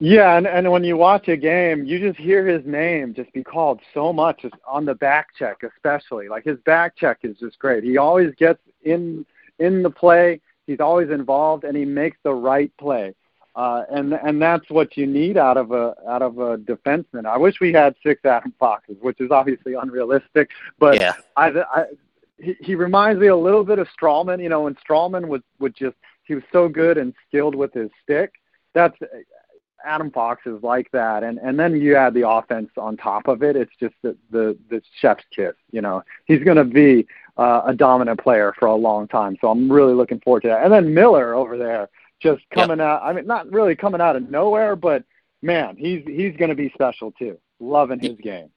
Yeah, 0.00 0.36
and, 0.36 0.46
and 0.46 0.70
when 0.70 0.84
you 0.84 0.96
watch 0.96 1.26
a 1.26 1.36
game, 1.36 1.84
you 1.84 1.98
just 1.98 2.18
hear 2.18 2.46
his 2.46 2.64
name 2.64 3.14
just 3.14 3.32
be 3.32 3.42
called 3.42 3.80
so 3.92 4.12
much 4.12 4.44
on 4.66 4.84
the 4.84 4.94
back 4.94 5.28
check, 5.36 5.62
especially. 5.64 6.28
Like 6.28 6.44
his 6.44 6.58
back 6.60 6.96
check 6.96 7.18
is 7.22 7.36
just 7.38 7.58
great. 7.58 7.82
He 7.82 7.98
always 7.98 8.32
gets 8.36 8.60
in 8.84 9.26
in 9.58 9.82
the 9.82 9.90
play. 9.90 10.40
He's 10.68 10.78
always 10.78 11.10
involved, 11.10 11.64
and 11.64 11.76
he 11.76 11.84
makes 11.84 12.16
the 12.22 12.32
right 12.32 12.70
play. 12.78 13.14
Uh, 13.56 13.82
and 13.90 14.12
and 14.12 14.40
that's 14.40 14.70
what 14.70 14.96
you 14.96 15.04
need 15.04 15.36
out 15.36 15.56
of 15.56 15.72
a 15.72 15.96
out 16.08 16.22
of 16.22 16.38
a 16.38 16.58
defenseman. 16.58 17.26
I 17.26 17.36
wish 17.36 17.58
we 17.60 17.72
had 17.72 17.96
six 18.04 18.24
Adam 18.24 18.54
Foxes, 18.60 18.98
which 19.00 19.20
is 19.20 19.32
obviously 19.32 19.74
unrealistic. 19.74 20.50
But 20.78 21.00
yeah. 21.00 21.14
I, 21.36 21.48
I 21.48 21.84
he, 22.36 22.54
he 22.60 22.74
reminds 22.76 23.20
me 23.20 23.26
a 23.26 23.36
little 23.36 23.64
bit 23.64 23.80
of 23.80 23.88
Stralman. 24.00 24.40
You 24.40 24.48
know, 24.48 24.62
when 24.62 24.76
Stralman 24.76 25.26
would 25.26 25.42
would 25.58 25.74
just 25.74 25.96
he 26.22 26.36
was 26.36 26.44
so 26.52 26.68
good 26.68 26.98
and 26.98 27.12
skilled 27.26 27.56
with 27.56 27.72
his 27.74 27.90
stick. 28.04 28.34
That's 28.74 28.96
Adam 29.84 30.10
Fox 30.10 30.42
is 30.46 30.62
like 30.62 30.90
that, 30.92 31.22
and 31.22 31.38
and 31.38 31.58
then 31.58 31.80
you 31.80 31.96
add 31.96 32.14
the 32.14 32.28
offense 32.28 32.70
on 32.76 32.96
top 32.96 33.28
of 33.28 33.42
it. 33.42 33.56
It's 33.56 33.72
just 33.78 33.94
the 34.02 34.16
the, 34.30 34.56
the 34.70 34.82
chef's 35.00 35.24
kiss. 35.34 35.54
You 35.70 35.80
know, 35.80 36.02
he's 36.26 36.42
going 36.42 36.56
to 36.56 36.64
be 36.64 37.06
uh, 37.36 37.62
a 37.66 37.74
dominant 37.74 38.20
player 38.20 38.54
for 38.58 38.66
a 38.66 38.74
long 38.74 39.08
time. 39.08 39.36
So 39.40 39.48
I'm 39.48 39.70
really 39.70 39.94
looking 39.94 40.20
forward 40.20 40.42
to 40.42 40.48
that. 40.48 40.64
And 40.64 40.72
then 40.72 40.92
Miller 40.92 41.34
over 41.34 41.56
there, 41.56 41.88
just 42.20 42.42
coming 42.50 42.78
yep. 42.78 42.86
out. 42.86 43.02
I 43.02 43.12
mean, 43.12 43.26
not 43.26 43.50
really 43.50 43.76
coming 43.76 44.00
out 44.00 44.16
of 44.16 44.28
nowhere, 44.28 44.76
but 44.76 45.04
man, 45.42 45.76
he's 45.76 46.02
he's 46.06 46.36
going 46.36 46.50
to 46.50 46.56
be 46.56 46.70
special 46.74 47.12
too. 47.12 47.38
Loving 47.60 48.00
his 48.00 48.16
game. 48.22 48.50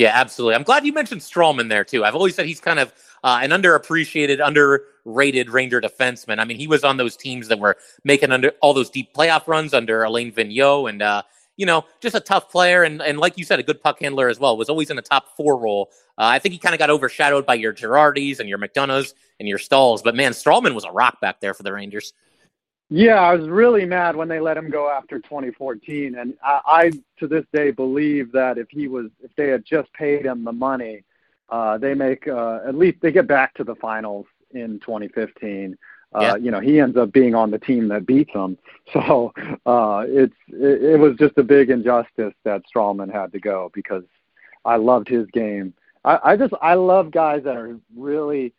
Yeah, 0.00 0.12
absolutely. 0.14 0.54
I'm 0.54 0.62
glad 0.62 0.86
you 0.86 0.94
mentioned 0.94 1.20
Stralman 1.20 1.68
there 1.68 1.84
too. 1.84 2.06
I've 2.06 2.14
always 2.14 2.34
said 2.34 2.46
he's 2.46 2.58
kind 2.58 2.78
of 2.78 2.90
uh, 3.22 3.40
an 3.42 3.50
underappreciated, 3.50 4.40
underrated 4.42 5.50
Ranger 5.50 5.78
defenseman. 5.78 6.38
I 6.38 6.46
mean, 6.46 6.56
he 6.56 6.66
was 6.66 6.84
on 6.84 6.96
those 6.96 7.18
teams 7.18 7.48
that 7.48 7.58
were 7.58 7.76
making 8.02 8.32
under 8.32 8.52
all 8.62 8.72
those 8.72 8.88
deep 8.88 9.12
playoff 9.12 9.46
runs 9.46 9.74
under 9.74 10.02
Alain 10.02 10.32
Vigneault, 10.32 10.88
and 10.88 11.02
uh, 11.02 11.20
you 11.58 11.66
know, 11.66 11.84
just 12.00 12.14
a 12.14 12.20
tough 12.20 12.50
player, 12.50 12.82
and 12.82 13.02
and 13.02 13.18
like 13.18 13.36
you 13.36 13.44
said, 13.44 13.60
a 13.60 13.62
good 13.62 13.82
puck 13.82 14.00
handler 14.00 14.30
as 14.30 14.40
well. 14.40 14.56
Was 14.56 14.70
always 14.70 14.88
in 14.88 14.96
the 14.96 15.02
top 15.02 15.36
four 15.36 15.58
role. 15.58 15.90
Uh, 16.16 16.32
I 16.32 16.38
think 16.38 16.54
he 16.54 16.58
kind 16.58 16.74
of 16.74 16.78
got 16.78 16.88
overshadowed 16.88 17.44
by 17.44 17.56
your 17.56 17.74
Girardis 17.74 18.40
and 18.40 18.48
your 18.48 18.58
McDonaghs 18.58 19.12
and 19.38 19.46
your 19.46 19.58
Staals, 19.58 20.02
but 20.02 20.14
man, 20.16 20.32
Stralman 20.32 20.74
was 20.74 20.84
a 20.86 20.90
rock 20.90 21.20
back 21.20 21.40
there 21.40 21.52
for 21.52 21.62
the 21.62 21.74
Rangers. 21.74 22.14
Yeah, 22.92 23.20
I 23.20 23.36
was 23.36 23.48
really 23.48 23.84
mad 23.84 24.16
when 24.16 24.26
they 24.26 24.40
let 24.40 24.56
him 24.56 24.68
go 24.68 24.90
after 24.90 25.20
2014, 25.20 26.16
and 26.16 26.34
I, 26.42 26.60
I 26.66 26.90
to 27.18 27.28
this 27.28 27.44
day 27.52 27.70
believe 27.70 28.32
that 28.32 28.58
if 28.58 28.68
he 28.68 28.88
was, 28.88 29.06
if 29.22 29.30
they 29.36 29.46
had 29.46 29.64
just 29.64 29.92
paid 29.92 30.26
him 30.26 30.42
the 30.42 30.52
money, 30.52 31.04
uh, 31.50 31.78
they 31.78 31.94
make 31.94 32.26
uh, 32.26 32.58
at 32.66 32.74
least 32.74 32.98
they 33.00 33.12
get 33.12 33.28
back 33.28 33.54
to 33.54 33.64
the 33.64 33.76
finals 33.76 34.26
in 34.50 34.80
2015. 34.80 35.78
Uh, 36.12 36.20
yeah. 36.20 36.34
You 36.34 36.50
know, 36.50 36.58
he 36.58 36.80
ends 36.80 36.96
up 36.96 37.12
being 37.12 37.32
on 37.36 37.52
the 37.52 37.60
team 37.60 37.86
that 37.88 38.06
beats 38.06 38.32
them. 38.32 38.58
So 38.92 39.32
uh, 39.66 40.04
it's 40.08 40.34
it, 40.48 40.82
it 40.82 40.98
was 40.98 41.16
just 41.16 41.38
a 41.38 41.44
big 41.44 41.70
injustice 41.70 42.34
that 42.42 42.62
Stralman 42.74 43.12
had 43.12 43.30
to 43.30 43.38
go 43.38 43.70
because 43.72 44.02
I 44.64 44.76
loved 44.76 45.06
his 45.06 45.28
game. 45.28 45.74
I, 46.04 46.18
I 46.24 46.36
just 46.36 46.54
I 46.60 46.74
love 46.74 47.12
guys 47.12 47.44
that 47.44 47.56
are 47.56 47.78
really 47.96 48.52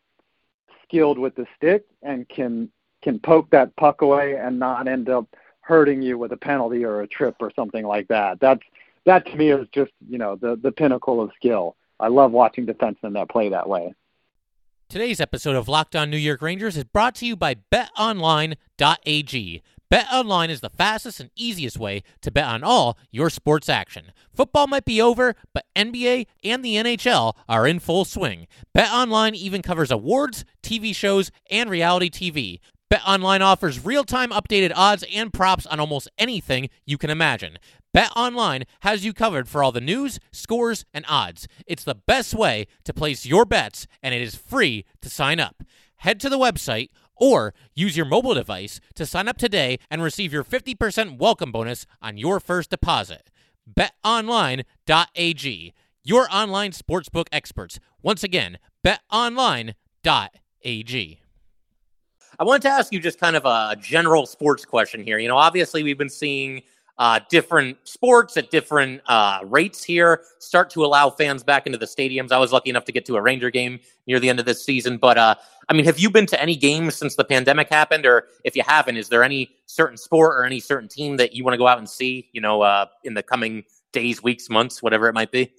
skilled 0.83 1.19
with 1.19 1.35
the 1.35 1.45
stick 1.57 1.85
and 2.01 2.29
can 2.29 2.69
can 3.01 3.20
poke 3.20 3.50
that 3.51 3.75
puck 3.75 4.01
away 4.01 4.35
and 4.35 4.59
not 4.59 4.87
end 4.87 5.09
up 5.09 5.27
hurting 5.61 6.01
you 6.01 6.18
with 6.18 6.31
a 6.31 6.37
penalty 6.37 6.83
or 6.83 7.01
a 7.01 7.07
trip 7.07 7.35
or 7.40 7.51
something 7.55 7.85
like 7.85 8.07
that. 8.07 8.40
That's 8.40 8.64
that 9.05 9.25
to 9.27 9.35
me 9.35 9.51
is 9.51 9.68
just 9.72 9.92
you 10.07 10.18
know 10.18 10.35
the 10.35 10.55
the 10.61 10.72
pinnacle 10.72 11.22
of 11.22 11.31
skill. 11.35 11.75
I 12.00 12.07
love 12.07 12.31
watching 12.31 12.66
defensemen 12.66 13.14
that 13.14 13.29
play 13.29 13.50
that 13.50 13.70
way. 13.70 13.94
Today's 14.90 15.22
episode 15.22 15.55
of 15.55 15.70
Locked 15.70 15.96
On 15.96 16.09
New 16.09 16.18
York 16.18 16.42
Rangers 16.42 16.75
is 16.75 16.83
brought 16.83 17.16
to 17.16 17.25
you 17.25 17.37
by 17.37 17.55
BetOnline.ag. 17.72 19.64
BetOnline 19.92 20.50
is 20.50 20.61
the 20.61 20.70
fastest 20.70 21.20
and 21.20 21.29
easiest 21.35 21.77
way 21.77 22.03
to 22.22 22.31
bet 22.31 22.46
on 22.46 22.64
all 22.64 22.98
your 23.09 23.29
sports 23.29 23.70
action. 23.70 24.11
Football 24.33 24.68
might 24.68 24.85
be 24.85 25.01
over, 25.01 25.35
but 25.53 25.66
NBA 25.75 26.27
and 26.44 26.64
the 26.64 26.75
NHL 26.75 27.35
are 27.48 27.68
in 27.68 27.79
full 27.79 28.05
swing. 28.05 28.48
BetOnline 28.75 29.35
even 29.35 29.61
covers 29.61 29.92
awards, 29.92 30.44
TV 30.64 30.96
shows, 30.96 31.31
and 31.50 31.70
reality 31.70 32.09
TV. 32.09 32.59
BetOnline 32.91 33.39
offers 33.39 33.85
real-time 33.85 34.31
updated 34.31 34.73
odds 34.75 35.05
and 35.15 35.31
props 35.31 35.65
on 35.65 35.79
almost 35.79 36.09
anything 36.17 36.69
you 36.85 36.97
can 36.97 37.09
imagine. 37.09 37.57
BetOnline 37.95 38.63
has 38.81 39.05
you 39.05 39.13
covered 39.13 39.47
for 39.47 39.63
all 39.63 39.71
the 39.71 39.79
news, 39.79 40.19
scores, 40.33 40.83
and 40.93 41.05
odds. 41.07 41.47
It's 41.65 41.85
the 41.85 41.95
best 41.95 42.33
way 42.33 42.67
to 42.83 42.93
place 42.93 43.25
your 43.25 43.45
bets, 43.45 43.87
and 44.03 44.13
it 44.13 44.21
is 44.21 44.35
free 44.35 44.83
to 45.01 45.09
sign 45.09 45.39
up. 45.39 45.63
Head 45.99 46.19
to 46.19 46.27
the 46.27 46.37
website 46.37 46.89
or 47.15 47.53
use 47.73 47.95
your 47.95 48.05
mobile 48.05 48.33
device 48.33 48.81
to 48.95 49.05
sign 49.05 49.29
up 49.29 49.37
today 49.37 49.79
and 49.89 50.03
receive 50.03 50.33
your 50.33 50.43
50% 50.43 51.17
welcome 51.17 51.53
bonus 51.53 51.85
on 52.01 52.17
your 52.17 52.41
first 52.41 52.71
deposit. 52.71 53.31
BetOnline.ag, 53.73 55.73
your 56.03 56.27
online 56.29 56.71
sportsbook 56.71 57.27
experts. 57.31 57.79
Once 58.01 58.21
again, 58.21 58.57
betonline.ag. 58.85 59.77
I 62.39 62.44
wanted 62.44 62.63
to 62.63 62.70
ask 62.70 62.94
you 62.94 63.00
just 63.00 63.20
kind 63.20 63.35
of 63.35 63.46
a 63.46 63.75
general 63.79 64.25
sports 64.25 64.65
question 64.65 65.03
here. 65.03 65.20
You 65.20 65.27
know, 65.27 65.37
obviously 65.37 65.83
we've 65.83 65.98
been 65.98 66.09
seeing 66.09 66.61
uh, 66.98 67.20
different 67.29 67.77
sports 67.83 68.37
at 68.37 68.51
different 68.51 69.01
uh, 69.07 69.39
rates 69.44 69.83
here 69.83 70.24
start 70.39 70.70
to 70.70 70.85
allow 70.85 71.09
fans 71.09 71.44
back 71.44 71.65
into 71.65 71.77
the 71.77 71.85
stadiums. 71.85 72.31
I 72.31 72.37
was 72.37 72.51
lucky 72.51 72.70
enough 72.70 72.85
to 72.85 72.91
get 72.91 73.05
to 73.05 73.15
a 73.15 73.22
Ranger 73.22 73.50
game 73.50 73.79
near 74.07 74.20
the 74.20 74.29
end 74.29 74.39
of 74.39 74.46
this 74.46 74.63
season, 74.63 74.98
but 74.98 75.17
uh, 75.17 75.35
I 75.70 75.74
mean, 75.74 75.85
have 75.85 76.00
you 76.00 76.09
been 76.09 76.25
to 76.27 76.41
any 76.41 76.55
games 76.55 76.96
since 76.96 77.15
the 77.15 77.24
pandemic 77.24 77.70
happened, 77.70 78.05
or 78.05 78.27
if 78.44 78.55
you 78.55 78.63
haven't, 78.65 78.98
is 78.98 79.09
there 79.09 79.24
any 79.24 79.50
certain 79.65 79.98
sport 79.98 80.37
or 80.37 80.44
any 80.44 80.59
certain 80.59 80.89
team 80.89 81.17
that 81.17 81.33
you 81.33 81.44
want 81.44 81.53
to 81.53 81.57
go 81.57 81.67
out 81.67 81.77
and 81.77 81.89
see? 81.89 82.29
You 82.33 82.41
know, 82.41 82.61
uh, 82.61 82.87
in 83.03 83.13
the 83.13 83.24
coming 83.24 83.63
days, 83.94 84.22
weeks, 84.22 84.50
months, 84.50 84.83
whatever 84.83 85.07
it 85.07 85.13
might 85.13 85.31
be. 85.31 85.51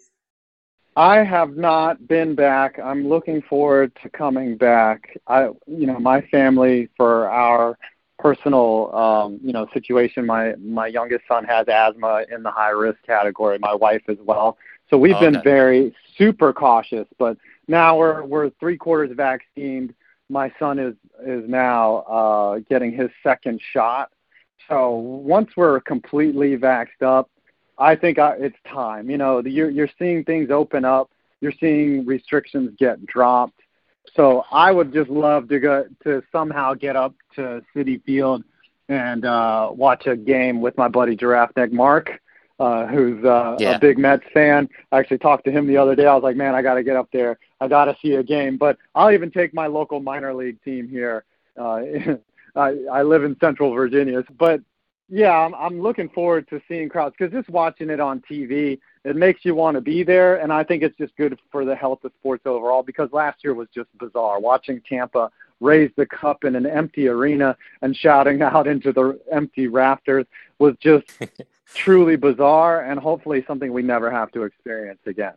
I 0.96 1.24
have 1.24 1.56
not 1.56 2.06
been 2.06 2.34
back. 2.34 2.78
I'm 2.78 3.08
looking 3.08 3.40
forward 3.42 3.96
to 4.02 4.10
coming 4.10 4.56
back. 4.56 5.16
I, 5.26 5.44
you 5.66 5.86
know, 5.86 5.98
my 5.98 6.20
family 6.22 6.90
for 6.96 7.30
our 7.30 7.78
personal, 8.18 8.94
um, 8.94 9.40
you 9.42 9.52
know, 9.52 9.66
situation. 9.72 10.26
My 10.26 10.54
my 10.56 10.86
youngest 10.86 11.24
son 11.26 11.44
has 11.44 11.66
asthma 11.68 12.24
in 12.30 12.42
the 12.42 12.50
high 12.50 12.70
risk 12.70 12.98
category. 13.06 13.58
My 13.58 13.74
wife 13.74 14.02
as 14.08 14.18
well. 14.20 14.58
So 14.90 14.98
we've 14.98 15.16
okay. 15.16 15.30
been 15.30 15.42
very 15.42 15.94
super 16.18 16.52
cautious. 16.52 17.06
But 17.18 17.38
now 17.68 17.96
we're 17.96 18.24
we're 18.24 18.50
three 18.60 18.76
quarters 18.76 19.10
vaccinated. 19.16 19.94
My 20.28 20.52
son 20.58 20.78
is 20.78 20.94
is 21.26 21.48
now 21.48 21.96
uh, 22.00 22.58
getting 22.68 22.92
his 22.92 23.08
second 23.22 23.60
shot. 23.72 24.10
So 24.68 24.90
once 24.90 25.50
we're 25.56 25.80
completely 25.80 26.56
vaxxed 26.56 27.02
up, 27.02 27.30
I 27.78 27.96
think 27.96 28.18
I, 28.18 28.34
it's 28.38 28.56
time. 28.66 29.10
You 29.10 29.18
know, 29.18 29.42
the, 29.42 29.50
you're 29.50 29.70
you're 29.70 29.90
seeing 29.98 30.24
things 30.24 30.50
open 30.50 30.84
up. 30.84 31.10
You're 31.40 31.54
seeing 31.58 32.06
restrictions 32.06 32.70
get 32.78 33.04
dropped. 33.06 33.60
So 34.14 34.44
I 34.50 34.72
would 34.72 34.92
just 34.92 35.10
love 35.10 35.48
to 35.48 35.58
go 35.58 35.84
to 36.04 36.22
somehow 36.30 36.74
get 36.74 36.96
up 36.96 37.14
to 37.36 37.62
Citi 37.74 38.02
Field 38.04 38.44
and 38.88 39.24
uh, 39.24 39.70
watch 39.72 40.06
a 40.06 40.16
game 40.16 40.60
with 40.60 40.76
my 40.76 40.88
buddy 40.88 41.16
Giraffe 41.16 41.56
Neck 41.56 41.72
Mark, 41.72 42.10
uh, 42.60 42.86
who's 42.86 43.24
uh, 43.24 43.56
yeah. 43.58 43.76
a 43.76 43.78
big 43.78 43.98
Mets 43.98 44.24
fan. 44.34 44.68
I 44.90 44.98
actually 44.98 45.18
talked 45.18 45.44
to 45.46 45.50
him 45.50 45.66
the 45.66 45.76
other 45.76 45.94
day. 45.94 46.06
I 46.06 46.14
was 46.14 46.22
like, 46.22 46.36
man, 46.36 46.54
I 46.54 46.62
got 46.62 46.74
to 46.74 46.82
get 46.82 46.96
up 46.96 47.08
there. 47.12 47.38
I 47.60 47.68
got 47.68 47.86
to 47.86 47.96
see 48.02 48.14
a 48.14 48.22
game. 48.22 48.56
But 48.58 48.76
I'll 48.94 49.12
even 49.12 49.30
take 49.30 49.54
my 49.54 49.66
local 49.66 50.00
minor 50.00 50.34
league 50.34 50.62
team 50.62 50.88
here. 50.88 51.24
Uh, 51.58 51.80
I, 52.56 52.76
I 52.92 53.02
live 53.02 53.24
in 53.24 53.36
Central 53.40 53.72
Virginia, 53.72 54.22
but 54.38 54.60
yeah, 55.08 55.32
I'm, 55.32 55.54
I'm 55.54 55.80
looking 55.80 56.08
forward 56.08 56.48
to 56.48 56.60
seeing 56.68 56.88
crowds 56.88 57.14
because 57.18 57.32
just 57.32 57.48
watching 57.48 57.90
it 57.90 58.00
on 58.00 58.22
TV, 58.30 58.78
it 59.04 59.16
makes 59.16 59.44
you 59.44 59.54
want 59.54 59.74
to 59.74 59.80
be 59.80 60.02
there, 60.02 60.36
and 60.36 60.52
I 60.52 60.64
think 60.64 60.82
it's 60.82 60.96
just 60.96 61.14
good 61.16 61.38
for 61.50 61.64
the 61.64 61.74
health 61.74 62.04
of 62.04 62.12
sports 62.18 62.46
overall. 62.46 62.82
Because 62.82 63.10
last 63.12 63.44
year 63.44 63.54
was 63.54 63.68
just 63.74 63.88
bizarre. 63.98 64.40
Watching 64.40 64.80
Tampa 64.88 65.30
raise 65.60 65.90
the 65.96 66.06
cup 66.06 66.44
in 66.44 66.56
an 66.56 66.66
empty 66.66 67.08
arena 67.08 67.56
and 67.82 67.96
shouting 67.96 68.42
out 68.42 68.66
into 68.66 68.92
the 68.92 69.20
empty 69.30 69.66
rafters 69.66 70.26
was 70.58 70.74
just 70.80 71.04
truly 71.74 72.16
bizarre, 72.16 72.82
and 72.82 72.98
hopefully 72.98 73.44
something 73.46 73.72
we 73.72 73.82
never 73.82 74.10
have 74.10 74.30
to 74.32 74.44
experience 74.44 75.00
again. 75.06 75.34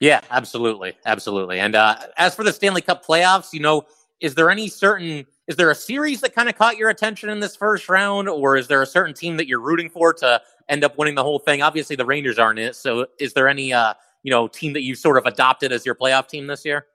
Yeah, 0.00 0.20
absolutely, 0.32 0.94
absolutely. 1.06 1.60
And 1.60 1.76
uh, 1.76 1.96
as 2.16 2.34
for 2.34 2.42
the 2.42 2.52
Stanley 2.52 2.82
Cup 2.82 3.06
playoffs, 3.06 3.52
you 3.52 3.60
know, 3.60 3.84
is 4.22 4.36
there 4.36 4.50
any 4.50 4.68
certain 4.68 5.26
is 5.48 5.56
there 5.56 5.70
a 5.70 5.74
series 5.74 6.20
that 6.20 6.34
kind 6.34 6.48
of 6.48 6.56
caught 6.56 6.76
your 6.76 6.88
attention 6.88 7.28
in 7.28 7.40
this 7.40 7.56
first 7.56 7.88
round, 7.88 8.28
or 8.28 8.56
is 8.56 8.68
there 8.68 8.80
a 8.80 8.86
certain 8.86 9.12
team 9.12 9.36
that 9.36 9.48
you're 9.48 9.60
rooting 9.60 9.90
for 9.90 10.14
to 10.14 10.40
end 10.68 10.84
up 10.84 10.96
winning 10.96 11.16
the 11.16 11.22
whole 11.22 11.40
thing? 11.40 11.60
Obviously, 11.60 11.96
the 11.96 12.06
Rangers 12.06 12.38
aren't 12.38 12.60
it, 12.60 12.76
so 12.76 13.06
is 13.18 13.34
there 13.34 13.48
any 13.48 13.72
uh, 13.72 13.94
you 14.22 14.30
know 14.30 14.46
team 14.46 14.72
that 14.72 14.82
you 14.82 14.94
sort 14.94 15.18
of 15.18 15.26
adopted 15.26 15.72
as 15.72 15.84
your 15.84 15.96
playoff 15.96 16.28
team 16.28 16.46
this 16.46 16.64
year? 16.64 16.86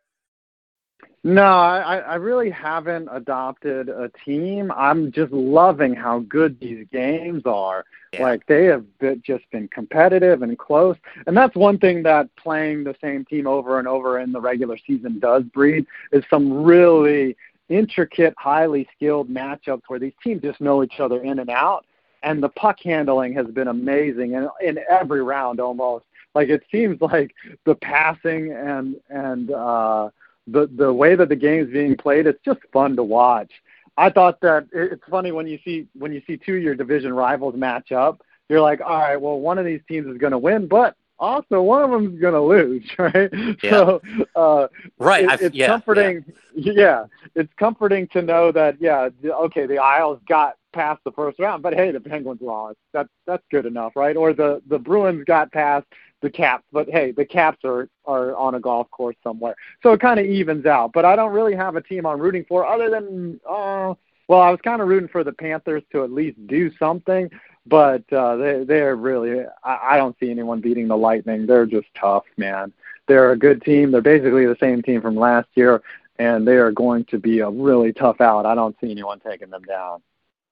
No, 1.27 1.43
I, 1.43 1.97
I 1.97 2.15
really 2.15 2.49
haven't 2.49 3.09
adopted 3.11 3.89
a 3.89 4.09
team. 4.23 4.71
I'm 4.71 5.11
just 5.11 5.33
loving 5.33 5.93
how 5.93 6.19
good 6.19 6.57
these 6.57 6.87
games 6.89 7.41
are. 7.45 7.83
Yeah. 8.13 8.23
Like 8.23 8.45
they 8.45 8.63
have 8.67 8.85
been, 8.99 9.21
just 9.25 9.43
been 9.51 9.67
competitive 9.67 10.41
and 10.41 10.57
close, 10.57 10.95
and 11.25 11.35
that's 11.35 11.53
one 11.53 11.79
thing 11.79 12.01
that 12.03 12.33
playing 12.37 12.85
the 12.85 12.95
same 13.01 13.25
team 13.25 13.45
over 13.45 13.77
and 13.77 13.89
over 13.89 14.19
in 14.19 14.31
the 14.31 14.39
regular 14.39 14.77
season 14.77 15.19
does 15.19 15.43
breed 15.43 15.85
is 16.13 16.23
some 16.29 16.63
really 16.63 17.35
intricate, 17.67 18.33
highly 18.37 18.87
skilled 18.95 19.29
matchups 19.29 19.81
where 19.87 19.99
these 19.99 20.13
teams 20.23 20.41
just 20.43 20.61
know 20.61 20.81
each 20.81 21.01
other 21.01 21.21
in 21.21 21.39
and 21.39 21.49
out. 21.49 21.85
And 22.23 22.41
the 22.41 22.47
puck 22.47 22.77
handling 22.81 23.33
has 23.33 23.47
been 23.47 23.67
amazing 23.67 24.31
in, 24.31 24.47
in 24.63 24.79
every 24.89 25.21
round 25.21 25.59
almost. 25.59 26.05
Like 26.33 26.47
it 26.47 26.63
seems 26.71 27.01
like 27.01 27.35
the 27.65 27.75
passing 27.75 28.53
and 28.53 28.95
and 29.09 29.51
uh, 29.51 30.09
the 30.47 30.67
the 30.75 30.91
way 30.91 31.15
that 31.15 31.29
the 31.29 31.35
game's 31.35 31.71
being 31.71 31.95
played, 31.95 32.27
it's 32.27 32.43
just 32.43 32.59
fun 32.71 32.95
to 32.95 33.03
watch. 33.03 33.51
I 33.97 34.09
thought 34.09 34.39
that 34.41 34.67
it's 34.71 35.03
funny 35.09 35.31
when 35.31 35.47
you 35.47 35.59
see 35.65 35.87
when 35.93 36.13
you 36.13 36.21
see 36.27 36.37
two 36.37 36.55
of 36.55 36.63
your 36.63 36.75
division 36.75 37.13
rivals 37.13 37.55
match 37.55 37.91
up. 37.91 38.21
You're 38.49 38.61
like, 38.61 38.79
all 38.79 38.97
right, 38.97 39.17
well, 39.17 39.39
one 39.39 39.57
of 39.57 39.65
these 39.65 39.81
teams 39.89 40.07
is 40.07 40.17
going 40.17 40.31
to 40.31 40.37
win, 40.37 40.67
but 40.67 40.95
also 41.19 41.61
one 41.61 41.81
of 41.83 41.91
them 41.91 42.13
is 42.13 42.21
going 42.21 42.33
to 42.33 42.41
lose, 42.41 42.83
right? 42.97 43.29
Yeah. 43.61 43.69
So, 43.69 44.01
uh, 44.35 44.67
right, 44.99 45.25
it, 45.25 45.41
it's 45.41 45.55
yeah, 45.55 45.67
comforting. 45.67 46.23
Yeah. 46.55 46.73
yeah, 46.75 47.05
it's 47.35 47.51
comforting 47.57 48.07
to 48.09 48.21
know 48.21 48.51
that 48.51 48.79
yeah, 48.79 49.09
okay, 49.25 49.65
the 49.65 49.79
Isles 49.79 50.19
got 50.27 50.55
past 50.73 51.03
the 51.03 51.11
first 51.11 51.39
round, 51.39 51.63
but 51.63 51.73
hey, 51.73 51.91
the 51.91 51.99
Penguins 51.99 52.41
lost. 52.41 52.77
That's 52.93 53.09
that's 53.25 53.43
good 53.51 53.65
enough, 53.65 53.95
right? 53.95 54.15
Or 54.15 54.33
the 54.33 54.61
the 54.67 54.79
Bruins 54.79 55.23
got 55.25 55.51
past 55.51 55.87
the 56.21 56.29
Caps, 56.29 56.63
but 56.71 56.89
hey, 56.89 57.11
the 57.11 57.25
Caps 57.25 57.59
are 57.63 57.89
are 58.05 58.35
on 58.35 58.55
a 58.55 58.59
golf 58.59 58.89
course 58.91 59.15
somewhere, 59.23 59.55
so 59.83 59.93
it 59.93 59.99
kind 59.99 60.19
of 60.19 60.25
evens 60.25 60.65
out. 60.65 60.91
But 60.93 61.05
I 61.05 61.15
don't 61.15 61.33
really 61.33 61.55
have 61.55 61.75
a 61.75 61.81
team 61.81 62.05
I'm 62.05 62.19
rooting 62.19 62.45
for 62.47 62.65
other 62.65 62.89
than 62.89 63.39
uh, 63.47 63.93
well, 64.27 64.41
I 64.41 64.49
was 64.49 64.59
kind 64.63 64.81
of 64.81 64.87
rooting 64.87 65.09
for 65.09 65.23
the 65.23 65.31
Panthers 65.31 65.83
to 65.91 66.03
at 66.03 66.11
least 66.11 66.45
do 66.47 66.71
something, 66.77 67.29
but 67.65 68.03
uh, 68.11 68.35
they 68.35 68.63
they're 68.63 68.95
really 68.95 69.45
I, 69.63 69.79
I 69.91 69.97
don't 69.97 70.17
see 70.19 70.31
anyone 70.31 70.59
beating 70.61 70.87
the 70.87 70.97
Lightning. 70.97 71.45
They're 71.45 71.65
just 71.65 71.87
tough, 71.95 72.25
man. 72.37 72.73
They're 73.07 73.31
a 73.31 73.37
good 73.37 73.61
team. 73.61 73.91
They're 73.91 74.01
basically 74.01 74.45
the 74.45 74.57
same 74.59 74.81
team 74.81 75.01
from 75.01 75.15
last 75.15 75.47
year, 75.55 75.81
and 76.19 76.47
they 76.47 76.57
are 76.57 76.71
going 76.71 77.05
to 77.05 77.19
be 77.19 77.39
a 77.39 77.49
really 77.49 77.93
tough 77.93 78.19
out. 78.21 78.45
I 78.45 78.55
don't 78.55 78.75
see 78.81 78.91
anyone 78.91 79.19
taking 79.19 79.49
them 79.49 79.63
down. 79.63 80.01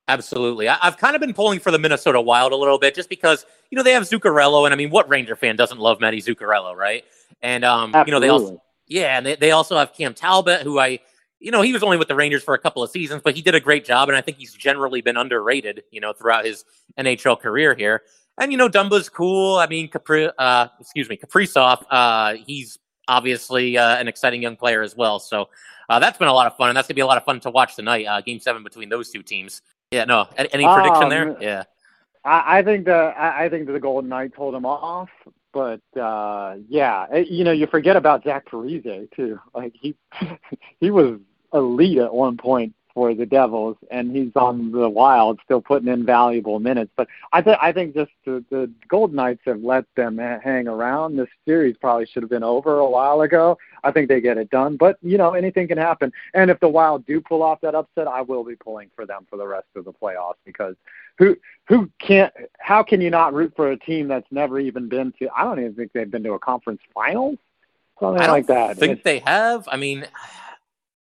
Absolutely. 0.07 0.69
I, 0.69 0.75
have 0.81 0.97
kind 0.97 1.15
of 1.15 1.19
been 1.19 1.33
pulling 1.33 1.59
for 1.59 1.71
the 1.71 1.79
Minnesota 1.79 2.21
Wild 2.21 2.51
a 2.51 2.55
little 2.55 2.77
bit 2.77 2.93
just 2.93 3.09
because, 3.09 3.45
you 3.71 3.75
know, 3.75 3.83
they 3.83 3.93
have 3.93 4.03
Zuccarello. 4.03 4.65
And 4.65 4.73
I 4.73 4.77
mean, 4.77 4.91
what 4.91 5.09
Ranger 5.09 5.35
fan 5.35 5.55
doesn't 5.55 5.79
love 5.79 5.99
Matty 5.99 6.21
Zuccarello, 6.21 6.75
right? 6.75 7.03
And, 7.41 7.65
um, 7.65 7.95
Absolutely. 7.95 8.09
you 8.09 8.11
know, 8.11 8.19
they 8.19 8.29
also, 8.29 8.63
yeah, 8.87 9.17
and 9.17 9.25
they, 9.25 9.35
they 9.35 9.51
also 9.51 9.77
have 9.77 9.93
Cam 9.93 10.13
Talbot, 10.13 10.61
who 10.61 10.79
I, 10.79 10.99
you 11.39 11.51
know, 11.51 11.63
he 11.63 11.73
was 11.73 11.81
only 11.81 11.97
with 11.97 12.07
the 12.07 12.15
Rangers 12.15 12.43
for 12.43 12.53
a 12.53 12.59
couple 12.59 12.83
of 12.83 12.91
seasons, 12.91 13.21
but 13.23 13.35
he 13.35 13.41
did 13.41 13.55
a 13.55 13.59
great 13.59 13.83
job. 13.83 14.07
And 14.07 14.15
I 14.15 14.21
think 14.21 14.37
he's 14.37 14.53
generally 14.53 15.01
been 15.01 15.17
underrated, 15.17 15.83
you 15.91 16.01
know, 16.01 16.13
throughout 16.13 16.45
his 16.45 16.65
NHL 16.99 17.39
career 17.39 17.73
here. 17.73 18.03
And, 18.37 18.51
you 18.51 18.57
know, 18.57 18.69
Dumba's 18.69 19.09
cool. 19.09 19.57
I 19.57 19.65
mean, 19.65 19.87
Capri, 19.87 20.29
uh, 20.37 20.67
excuse 20.79 21.09
me, 21.09 21.17
Kaprizov, 21.17 21.83
uh, 21.89 22.35
he's 22.45 22.77
obviously 23.07 23.77
uh, 23.77 23.97
an 23.97 24.07
exciting 24.07 24.43
young 24.43 24.55
player 24.55 24.83
as 24.83 24.95
well. 24.95 25.19
So, 25.19 25.49
uh, 25.89 25.99
that's 25.99 26.17
been 26.17 26.27
a 26.27 26.33
lot 26.33 26.47
of 26.47 26.57
fun, 26.57 26.69
and 26.69 26.77
that's 26.77 26.87
gonna 26.87 26.95
be 26.95 27.01
a 27.01 27.05
lot 27.05 27.17
of 27.17 27.23
fun 27.23 27.39
to 27.41 27.51
watch 27.51 27.75
tonight. 27.75 28.05
Uh, 28.05 28.21
game 28.21 28.39
seven 28.39 28.63
between 28.63 28.89
those 28.89 29.11
two 29.11 29.21
teams. 29.21 29.61
Yeah, 29.95 30.03
no. 30.03 30.27
Any 30.35 30.65
prediction 30.65 31.03
um, 31.03 31.09
there? 31.09 31.37
Yeah. 31.39 31.63
I, 32.25 32.57
I 32.57 32.63
think 32.63 32.83
the 32.83 32.93
I, 32.93 33.45
I 33.45 33.49
think 33.49 33.65
the 33.67 33.79
Golden 33.79 34.09
Knights 34.09 34.35
hold 34.35 34.53
them 34.53 34.65
off, 34.65 35.07
but 35.53 35.79
uh 35.97 36.57
yeah, 36.67 37.05
eh, 37.13 37.23
you 37.29 37.45
know, 37.45 37.53
you 37.53 37.65
forget 37.65 37.95
about 37.95 38.25
Zach 38.25 38.45
Parise 38.45 39.09
too. 39.15 39.39
Like 39.53 39.73
he 39.73 39.95
he 40.81 40.91
was 40.91 41.19
elite 41.53 41.99
at 41.99 42.13
one 42.13 42.35
point 42.35 42.75
for 42.95 43.13
the 43.13 43.25
Devils, 43.25 43.75
and 43.91 44.15
he's 44.15 44.31
on 44.37 44.71
the 44.71 44.89
Wild, 44.89 45.39
still 45.43 45.61
putting 45.61 45.89
in 45.89 46.05
valuable 46.05 46.59
minutes. 46.59 46.91
But 46.95 47.09
I 47.33 47.41
think 47.41 47.57
I 47.61 47.73
think 47.73 47.93
just 47.93 48.11
the, 48.23 48.43
the 48.49 48.71
Golden 48.87 49.17
Knights 49.17 49.41
have 49.45 49.61
let 49.61 49.85
them 49.95 50.17
hang 50.17 50.69
around. 50.69 51.17
This 51.17 51.27
series 51.45 51.75
probably 51.77 52.05
should 52.05 52.23
have 52.23 52.29
been 52.29 52.43
over 52.43 52.79
a 52.79 52.89
while 52.89 53.21
ago. 53.21 53.57
I 53.83 53.91
think 53.91 54.07
they 54.07 54.21
get 54.21 54.37
it 54.37 54.49
done, 54.49 54.77
but 54.77 54.97
you 55.01 55.17
know 55.17 55.33
anything 55.33 55.67
can 55.67 55.77
happen. 55.77 56.11
And 56.33 56.49
if 56.49 56.59
the 56.61 56.69
Wild 56.69 57.05
do 57.05 57.19
pull 57.19 57.43
off 57.43 57.59
that 57.61 57.75
upset, 57.75 58.07
I 58.07 58.21
will 58.21 58.45
be 58.45 58.55
pulling 58.55 58.89
for 58.95 59.05
them 59.05 59.27
for 59.29 59.35
the 59.35 59.45
rest 59.45 59.67
of 59.75 59.83
the 59.83 59.93
playoffs 59.93 60.35
because 60.45 60.75
who 61.17 61.35
who 61.67 61.91
can't? 61.99 62.33
How 62.59 62.81
can 62.81 63.01
you 63.01 63.09
not 63.09 63.33
root 63.33 63.51
for 63.57 63.71
a 63.71 63.77
team 63.77 64.07
that's 64.07 64.31
never 64.31 64.57
even 64.57 64.87
been 64.87 65.13
to? 65.19 65.27
I 65.35 65.43
don't 65.43 65.59
even 65.59 65.75
think 65.75 65.91
they've 65.91 66.09
been 66.09 66.23
to 66.23 66.33
a 66.33 66.39
conference 66.39 66.79
finals. 66.93 67.37
Something 67.99 68.23
I 68.23 68.27
like 68.27 68.47
that. 68.47 68.77
Think 68.77 68.93
it's, 68.93 69.03
they 69.03 69.19
have. 69.19 69.67
I 69.69 69.75
mean 69.75 70.07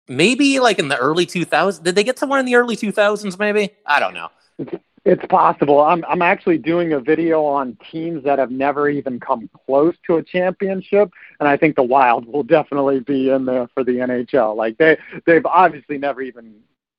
maybe 0.08 0.60
like 0.60 0.80
in 0.80 0.88
the 0.88 0.98
early 0.98 1.26
2000s. 1.26 1.84
Did 1.84 1.96
they 1.96 2.04
get 2.04 2.20
somewhere 2.20 2.40
in 2.40 2.46
the 2.46 2.56
early 2.56 2.76
2000s? 2.76 3.38
Maybe 3.40 3.72
I 3.86 4.00
don't 4.00 4.14
know. 4.14 4.30
It's 5.04 5.26
possible. 5.26 5.82
I'm 5.82 6.06
I'm 6.06 6.22
actually 6.22 6.60
doing 6.60 6.94
a 6.94 7.00
video 7.00 7.44
on 7.44 7.76
teams 7.92 8.24
that 8.24 8.38
have 8.38 8.52
never 8.52 8.88
even 8.88 9.20
come 9.20 9.50
close 9.66 9.96
to 10.06 10.18
a 10.18 10.24
championship, 10.24 11.10
and 11.40 11.50
I 11.50 11.58
think 11.58 11.76
the 11.76 11.82
Wild 11.84 12.28
will 12.28 12.44
definitely 12.44 13.00
be 13.00 13.32
in 13.32 13.46
there 13.46 13.68
for 13.74 13.84
the 13.84 13.94
NHL. 13.94 14.56
Like 14.56 14.78
they 14.78 15.00
they've 15.26 15.46
obviously 15.46 15.98
never 15.98 16.22
even 16.22 16.54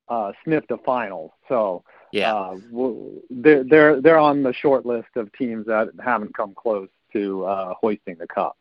uh, 0.09 0.33
sniffed 0.43 0.73
a 0.73 0.79
final, 0.79 1.37
so 1.49 1.85
yeah, 2.11 2.35
uh, 2.35 2.57
they're 3.31 3.63
they're 3.63 4.01
they're 4.01 4.19
on 4.19 4.43
the 4.43 4.53
short 4.53 4.85
list 4.85 5.11
of 5.15 5.33
teams 5.35 5.67
that 5.67 5.91
haven't 6.05 6.37
come 6.37 6.55
close 6.55 6.89
to 7.13 7.45
uh, 7.45 7.75
hoisting 7.81 8.17
the 8.19 8.27
cup. 8.27 8.57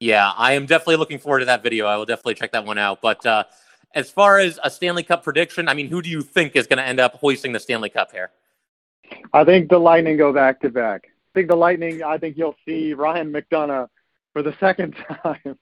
Yeah, 0.00 0.32
I 0.36 0.54
am 0.54 0.66
definitely 0.66 0.96
looking 0.96 1.20
forward 1.20 1.38
to 1.40 1.44
that 1.44 1.62
video. 1.62 1.86
I 1.86 1.96
will 1.96 2.06
definitely 2.06 2.34
check 2.34 2.50
that 2.50 2.66
one 2.66 2.78
out. 2.78 3.00
But 3.00 3.24
uh, 3.24 3.44
as 3.94 4.10
far 4.10 4.38
as 4.38 4.58
a 4.62 4.70
Stanley 4.70 5.02
Cup 5.02 5.22
prediction, 5.22 5.68
I 5.68 5.74
mean, 5.74 5.88
who 5.88 6.02
do 6.02 6.10
you 6.10 6.22
think 6.22 6.56
is 6.56 6.66
going 6.66 6.78
to 6.78 6.84
end 6.84 7.00
up 7.00 7.14
hoisting 7.14 7.52
the 7.52 7.60
Stanley 7.60 7.90
Cup 7.90 8.12
here? 8.12 8.30
I 9.32 9.44
think 9.44 9.68
the 9.68 9.78
Lightning 9.78 10.16
go 10.16 10.32
back 10.32 10.60
to 10.60 10.70
back. 10.70 11.04
I 11.06 11.30
think 11.34 11.48
the 11.48 11.56
Lightning. 11.56 12.02
I 12.02 12.18
think 12.18 12.36
you'll 12.36 12.56
see 12.66 12.94
Ryan 12.94 13.32
McDonagh 13.32 13.88
for 14.32 14.42
the 14.42 14.54
second 14.60 14.94
time 15.22 15.58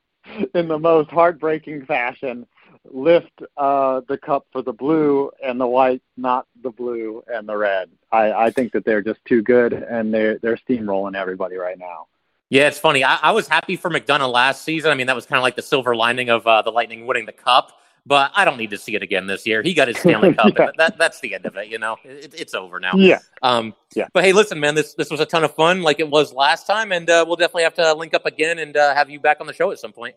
in 0.54 0.68
the 0.68 0.78
most 0.78 1.10
heartbreaking 1.10 1.86
fashion 1.86 2.46
lift 2.84 3.42
uh, 3.56 4.00
the 4.08 4.16
cup 4.16 4.46
for 4.52 4.62
the 4.62 4.72
blue 4.72 5.30
and 5.44 5.60
the 5.60 5.66
white, 5.66 6.02
not 6.16 6.46
the 6.62 6.70
blue 6.70 7.22
and 7.26 7.48
the 7.48 7.56
red. 7.56 7.90
I, 8.10 8.32
I 8.32 8.50
think 8.50 8.72
that 8.72 8.84
they're 8.84 9.02
just 9.02 9.20
too 9.26 9.42
good 9.42 9.72
and 9.72 10.12
they're 10.12 10.38
they're 10.38 10.56
steamrolling 10.56 11.16
everybody 11.16 11.56
right 11.56 11.78
now. 11.78 12.06
Yeah, 12.48 12.66
it's 12.66 12.78
funny. 12.78 13.04
I, 13.04 13.16
I 13.16 13.30
was 13.32 13.46
happy 13.46 13.76
for 13.76 13.90
McDonagh 13.90 14.32
last 14.32 14.64
season. 14.64 14.90
I 14.90 14.94
mean, 14.94 15.06
that 15.06 15.14
was 15.14 15.26
kind 15.26 15.38
of 15.38 15.42
like 15.42 15.56
the 15.56 15.62
silver 15.62 15.94
lining 15.94 16.30
of 16.30 16.46
uh, 16.46 16.62
the 16.62 16.72
Lightning 16.72 17.06
winning 17.06 17.26
the 17.26 17.32
cup 17.32 17.72
but 18.06 18.30
I 18.34 18.44
don't 18.44 18.56
need 18.58 18.70
to 18.70 18.78
see 18.78 18.94
it 18.94 19.02
again 19.02 19.26
this 19.26 19.46
year. 19.46 19.62
He 19.62 19.74
got 19.74 19.88
his 19.88 19.98
Stanley 19.98 20.34
Cup. 20.34 20.52
yeah. 20.56 20.70
that, 20.76 20.98
that's 20.98 21.20
the 21.20 21.34
end 21.34 21.46
of 21.46 21.56
it. 21.56 21.68
You 21.68 21.78
know, 21.78 21.96
it, 22.04 22.34
it's 22.38 22.54
over 22.54 22.80
now. 22.80 22.92
Yeah. 22.94 23.18
Um, 23.42 23.74
yeah. 23.94 24.08
But 24.12 24.24
hey, 24.24 24.32
listen, 24.32 24.58
man, 24.60 24.74
this 24.74 24.94
this 24.94 25.10
was 25.10 25.20
a 25.20 25.26
ton 25.26 25.44
of 25.44 25.54
fun, 25.54 25.82
like 25.82 26.00
it 26.00 26.08
was 26.08 26.32
last 26.32 26.66
time, 26.66 26.92
and 26.92 27.08
uh, 27.08 27.24
we'll 27.26 27.36
definitely 27.36 27.64
have 27.64 27.74
to 27.74 27.94
link 27.94 28.14
up 28.14 28.26
again 28.26 28.58
and 28.58 28.76
uh, 28.76 28.94
have 28.94 29.10
you 29.10 29.20
back 29.20 29.38
on 29.40 29.46
the 29.46 29.52
show 29.52 29.70
at 29.70 29.78
some 29.78 29.92
point. 29.92 30.14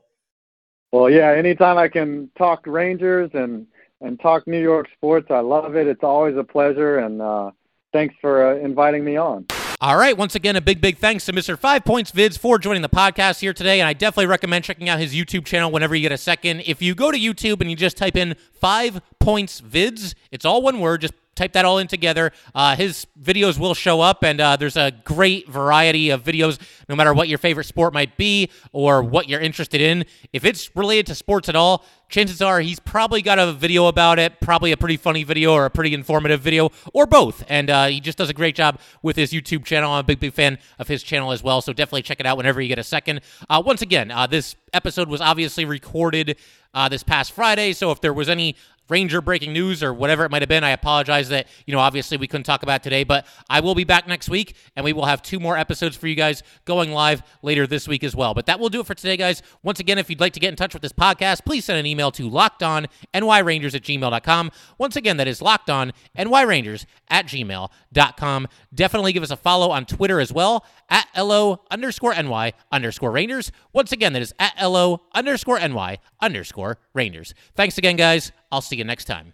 Well, 0.92 1.10
yeah. 1.10 1.32
Anytime 1.32 1.78
I 1.78 1.88
can 1.88 2.30
talk 2.38 2.66
Rangers 2.68 3.32
and 3.34 3.68
and 4.02 4.20
talk 4.20 4.48
New 4.48 4.62
York 4.62 4.88
sports, 4.94 5.28
I 5.32 5.40
love 5.40 5.76
it. 5.76 5.88
It's 5.88 6.04
always 6.04 6.36
a 6.38 6.44
pleasure, 6.44 7.00
and 7.00 7.22
uh, 7.22 7.52
thanks 7.94 8.16
for 8.22 8.54
uh, 8.54 8.58
inviting 8.60 9.04
me 9.04 9.18
on. 9.18 9.46
All 9.84 9.98
right. 9.98 10.18
Once 10.18 10.34
again, 10.34 10.56
a 10.56 10.62
big, 10.62 10.80
big 10.80 10.98
thanks 10.98 11.26
to 11.26 11.34
Mr. 11.34 11.60
Five 11.60 11.84
Points 11.84 12.10
Vids 12.10 12.40
for 12.40 12.58
joining 12.58 12.82
the 12.82 12.88
podcast 12.88 13.42
here 13.42 13.52
today. 13.52 13.82
And 13.82 13.90
I 13.90 13.92
definitely 13.92 14.28
recommend 14.28 14.64
checking 14.64 14.88
out 14.88 14.98
his 14.98 15.14
YouTube 15.14 15.44
channel 15.44 15.72
whenever 15.72 15.94
you 15.94 16.02
get 16.02 16.14
a 16.14 16.18
second. 16.18 16.62
If 16.66 16.82
you 16.82 16.96
go 16.96 17.12
to 17.12 17.18
YouTube 17.20 17.60
and 17.60 17.70
you 17.70 17.76
just 17.76 17.98
type 17.98 18.16
in 18.16 18.38
Five 18.54 19.02
Points 19.20 19.60
Vids, 19.60 20.16
it's 20.32 20.46
all 20.46 20.62
one 20.62 20.80
word. 20.80 21.02
Just 21.02 21.16
type 21.36 21.52
that 21.52 21.66
all 21.66 21.80
in 21.80 21.88
together. 21.88 22.32
Uh, 22.56 22.78
his 22.78 23.08
videos 23.22 23.58
will 23.58 23.74
show 23.74 24.00
up, 24.00 24.24
and 24.24 24.40
uh, 24.40 24.56
there's 24.56 24.78
a 24.78 24.94
great 25.04 25.50
variety 25.50 26.12
of 26.12 26.24
videos, 26.24 26.60
no 26.88 26.96
matter 26.96 27.14
what 27.14 27.28
your 27.28 27.38
favorite 27.38 27.66
sport 27.66 27.94
might 27.94 28.16
be 28.16 28.50
or 28.72 29.02
what 29.02 29.28
you're 29.28 29.42
interested 29.42 29.82
in. 29.82 30.06
If 30.32 30.46
it's 30.46 30.74
related 30.78 31.08
to 31.08 31.16
sports 31.16 31.50
at 31.50 31.58
all, 31.58 31.84
chances 32.14 32.44
are 32.44 32.60
he's 32.60 32.80
probably 32.80 33.24
got 33.24 33.40
a 33.40 33.52
video 33.52 33.88
about 33.88 34.20
it, 34.20 34.40
probably 34.40 34.72
a 34.72 34.78
pretty 34.78 34.98
funny 34.98 35.24
video 35.24 35.52
or 35.52 35.66
a 35.66 35.70
pretty 35.72 35.96
informative 35.96 36.42
video, 36.42 36.70
or 36.94 37.08
both. 37.08 37.44
And 37.50 37.72
uh, 37.72 37.88
he 37.88 38.00
just 38.00 38.20
does 38.20 38.30
a 38.30 38.34
great 38.34 38.56
job 38.56 38.80
with 39.02 39.16
his 39.16 39.34
YouTube 39.34 39.66
channel. 39.66 39.92
I'm 39.92 40.02
a 40.02 40.04
big, 40.04 40.20
big 40.20 40.34
fan 40.34 40.60
of 40.78 40.88
his 40.88 41.02
channel 41.02 41.32
as 41.32 41.42
well. 41.42 41.60
So 41.60 41.74
definitely 41.74 42.04
check 42.04 42.20
it 42.20 42.28
out 42.28 42.38
whenever 42.38 42.62
you 42.62 42.68
get 42.68 42.78
a 42.78 42.84
second. 42.84 43.22
Uh, 43.50 43.64
once 43.66 43.82
again, 43.82 44.12
uh, 44.12 44.28
this 44.28 44.56
episode 44.74 45.10
was 45.10 45.22
obviously 45.22 45.66
recorded 45.66 46.38
uh, 46.76 46.88
this 46.88 47.02
past 47.02 47.32
Friday. 47.32 47.74
So 47.74 47.90
if 47.90 48.00
there 48.00 48.14
was 48.14 48.30
any 48.30 48.56
Ranger 48.90 49.22
breaking 49.22 49.54
news 49.54 49.82
or 49.82 49.94
whatever 49.94 50.26
it 50.26 50.32
might 50.32 50.42
have 50.42 50.50
been. 50.50 50.64
I 50.64 50.72
apologize 50.72 51.30
that, 51.30 51.48
you 51.66 51.74
know, 51.74 51.80
obviously 51.80 52.18
we 52.18 52.28
couldn't 52.28 52.44
talk 52.44 52.64
about 52.64 52.84
today, 52.84 53.04
but 53.04 53.26
I 53.50 53.60
will 53.60 53.76
be 53.76 53.84
back 53.84 54.08
next 54.08 54.30
week 54.30 54.56
and 54.76 54.84
we 54.84 54.94
will 54.94 55.06
have 55.06 55.22
two 55.22 55.40
more 55.40 55.58
episodes 55.58 55.96
for 55.96 56.08
you 56.08 56.16
guys 56.16 56.44
going 56.66 56.92
live 56.92 57.24
later 57.42 57.66
this 57.66 57.88
week 57.88 58.04
as 58.04 58.16
well. 58.16 58.34
But 58.34 58.46
that 58.48 58.60
will 58.60 58.70
do 58.70 58.82
it 58.82 58.86
for 58.86 58.94
today, 58.94 59.18
guys. 59.18 59.42
Once 59.64 59.80
again, 59.80 59.98
if 59.98 60.10
you'd 60.10 60.20
like 60.20 60.34
to 60.34 60.40
get 60.40 60.50
in 60.50 60.56
touch 60.56 60.74
with 60.74 60.82
this 60.82 60.94
podcast, 60.94 61.46
please 61.46 61.66
send 61.66 61.80
an 61.80 61.86
email 61.86 62.12
to 62.12 62.30
lockedonnyrangers 62.30 63.76
at 63.76 63.84
gmail.com. 63.84 64.52
Once 64.78 64.96
again, 64.96 65.18
that 65.18 65.28
is 65.28 65.40
lockedonnyrangers 65.40 66.86
at 67.10 67.26
gmail.com. 67.26 68.48
Definitely 68.74 69.14
give 69.14 69.24
us 69.24 69.32
a 69.32 69.38
follow 69.38 69.72
on 69.72 69.86
Twitter 69.86 70.20
as 70.20 70.34
well 70.34 70.66
at 70.90 71.08
LO 71.18 71.62
underscore 71.72 72.14
NY 72.14 72.54
underscore 72.72 73.12
Rangers. 73.12 73.52
Once 73.72 73.92
again, 73.92 74.14
that 74.14 74.22
is 74.22 74.34
at 74.40 74.54
LO 74.62 75.02
underscore 75.14 75.60
NY 75.60 75.98
underscore 76.22 76.78
Rangers. 76.94 77.34
Thanks 77.56 77.78
again, 77.78 77.96
guys. 77.96 78.32
I'll 78.54 78.62
see 78.62 78.76
you 78.76 78.84
next 78.84 79.06
time. 79.06 79.34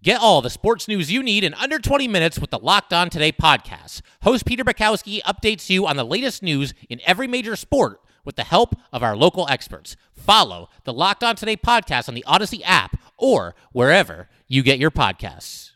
Get 0.00 0.20
all 0.20 0.40
the 0.40 0.48
sports 0.48 0.86
news 0.86 1.10
you 1.10 1.24
need 1.24 1.42
in 1.42 1.54
under 1.54 1.80
20 1.80 2.06
minutes 2.06 2.38
with 2.38 2.50
the 2.50 2.58
Locked 2.60 2.92
On 2.92 3.10
Today 3.10 3.32
podcast. 3.32 4.00
Host 4.22 4.46
Peter 4.46 4.62
Bukowski 4.62 5.20
updates 5.22 5.68
you 5.68 5.88
on 5.88 5.96
the 5.96 6.04
latest 6.04 6.40
news 6.40 6.72
in 6.88 7.00
every 7.04 7.26
major 7.26 7.56
sport 7.56 8.00
with 8.24 8.36
the 8.36 8.44
help 8.44 8.76
of 8.92 9.02
our 9.02 9.16
local 9.16 9.48
experts. 9.48 9.96
Follow 10.12 10.68
the 10.84 10.92
Locked 10.92 11.24
On 11.24 11.34
Today 11.34 11.56
podcast 11.56 12.08
on 12.08 12.14
the 12.14 12.22
Odyssey 12.28 12.62
app 12.62 12.96
or 13.18 13.56
wherever 13.72 14.28
you 14.46 14.62
get 14.62 14.78
your 14.78 14.92
podcasts. 14.92 15.72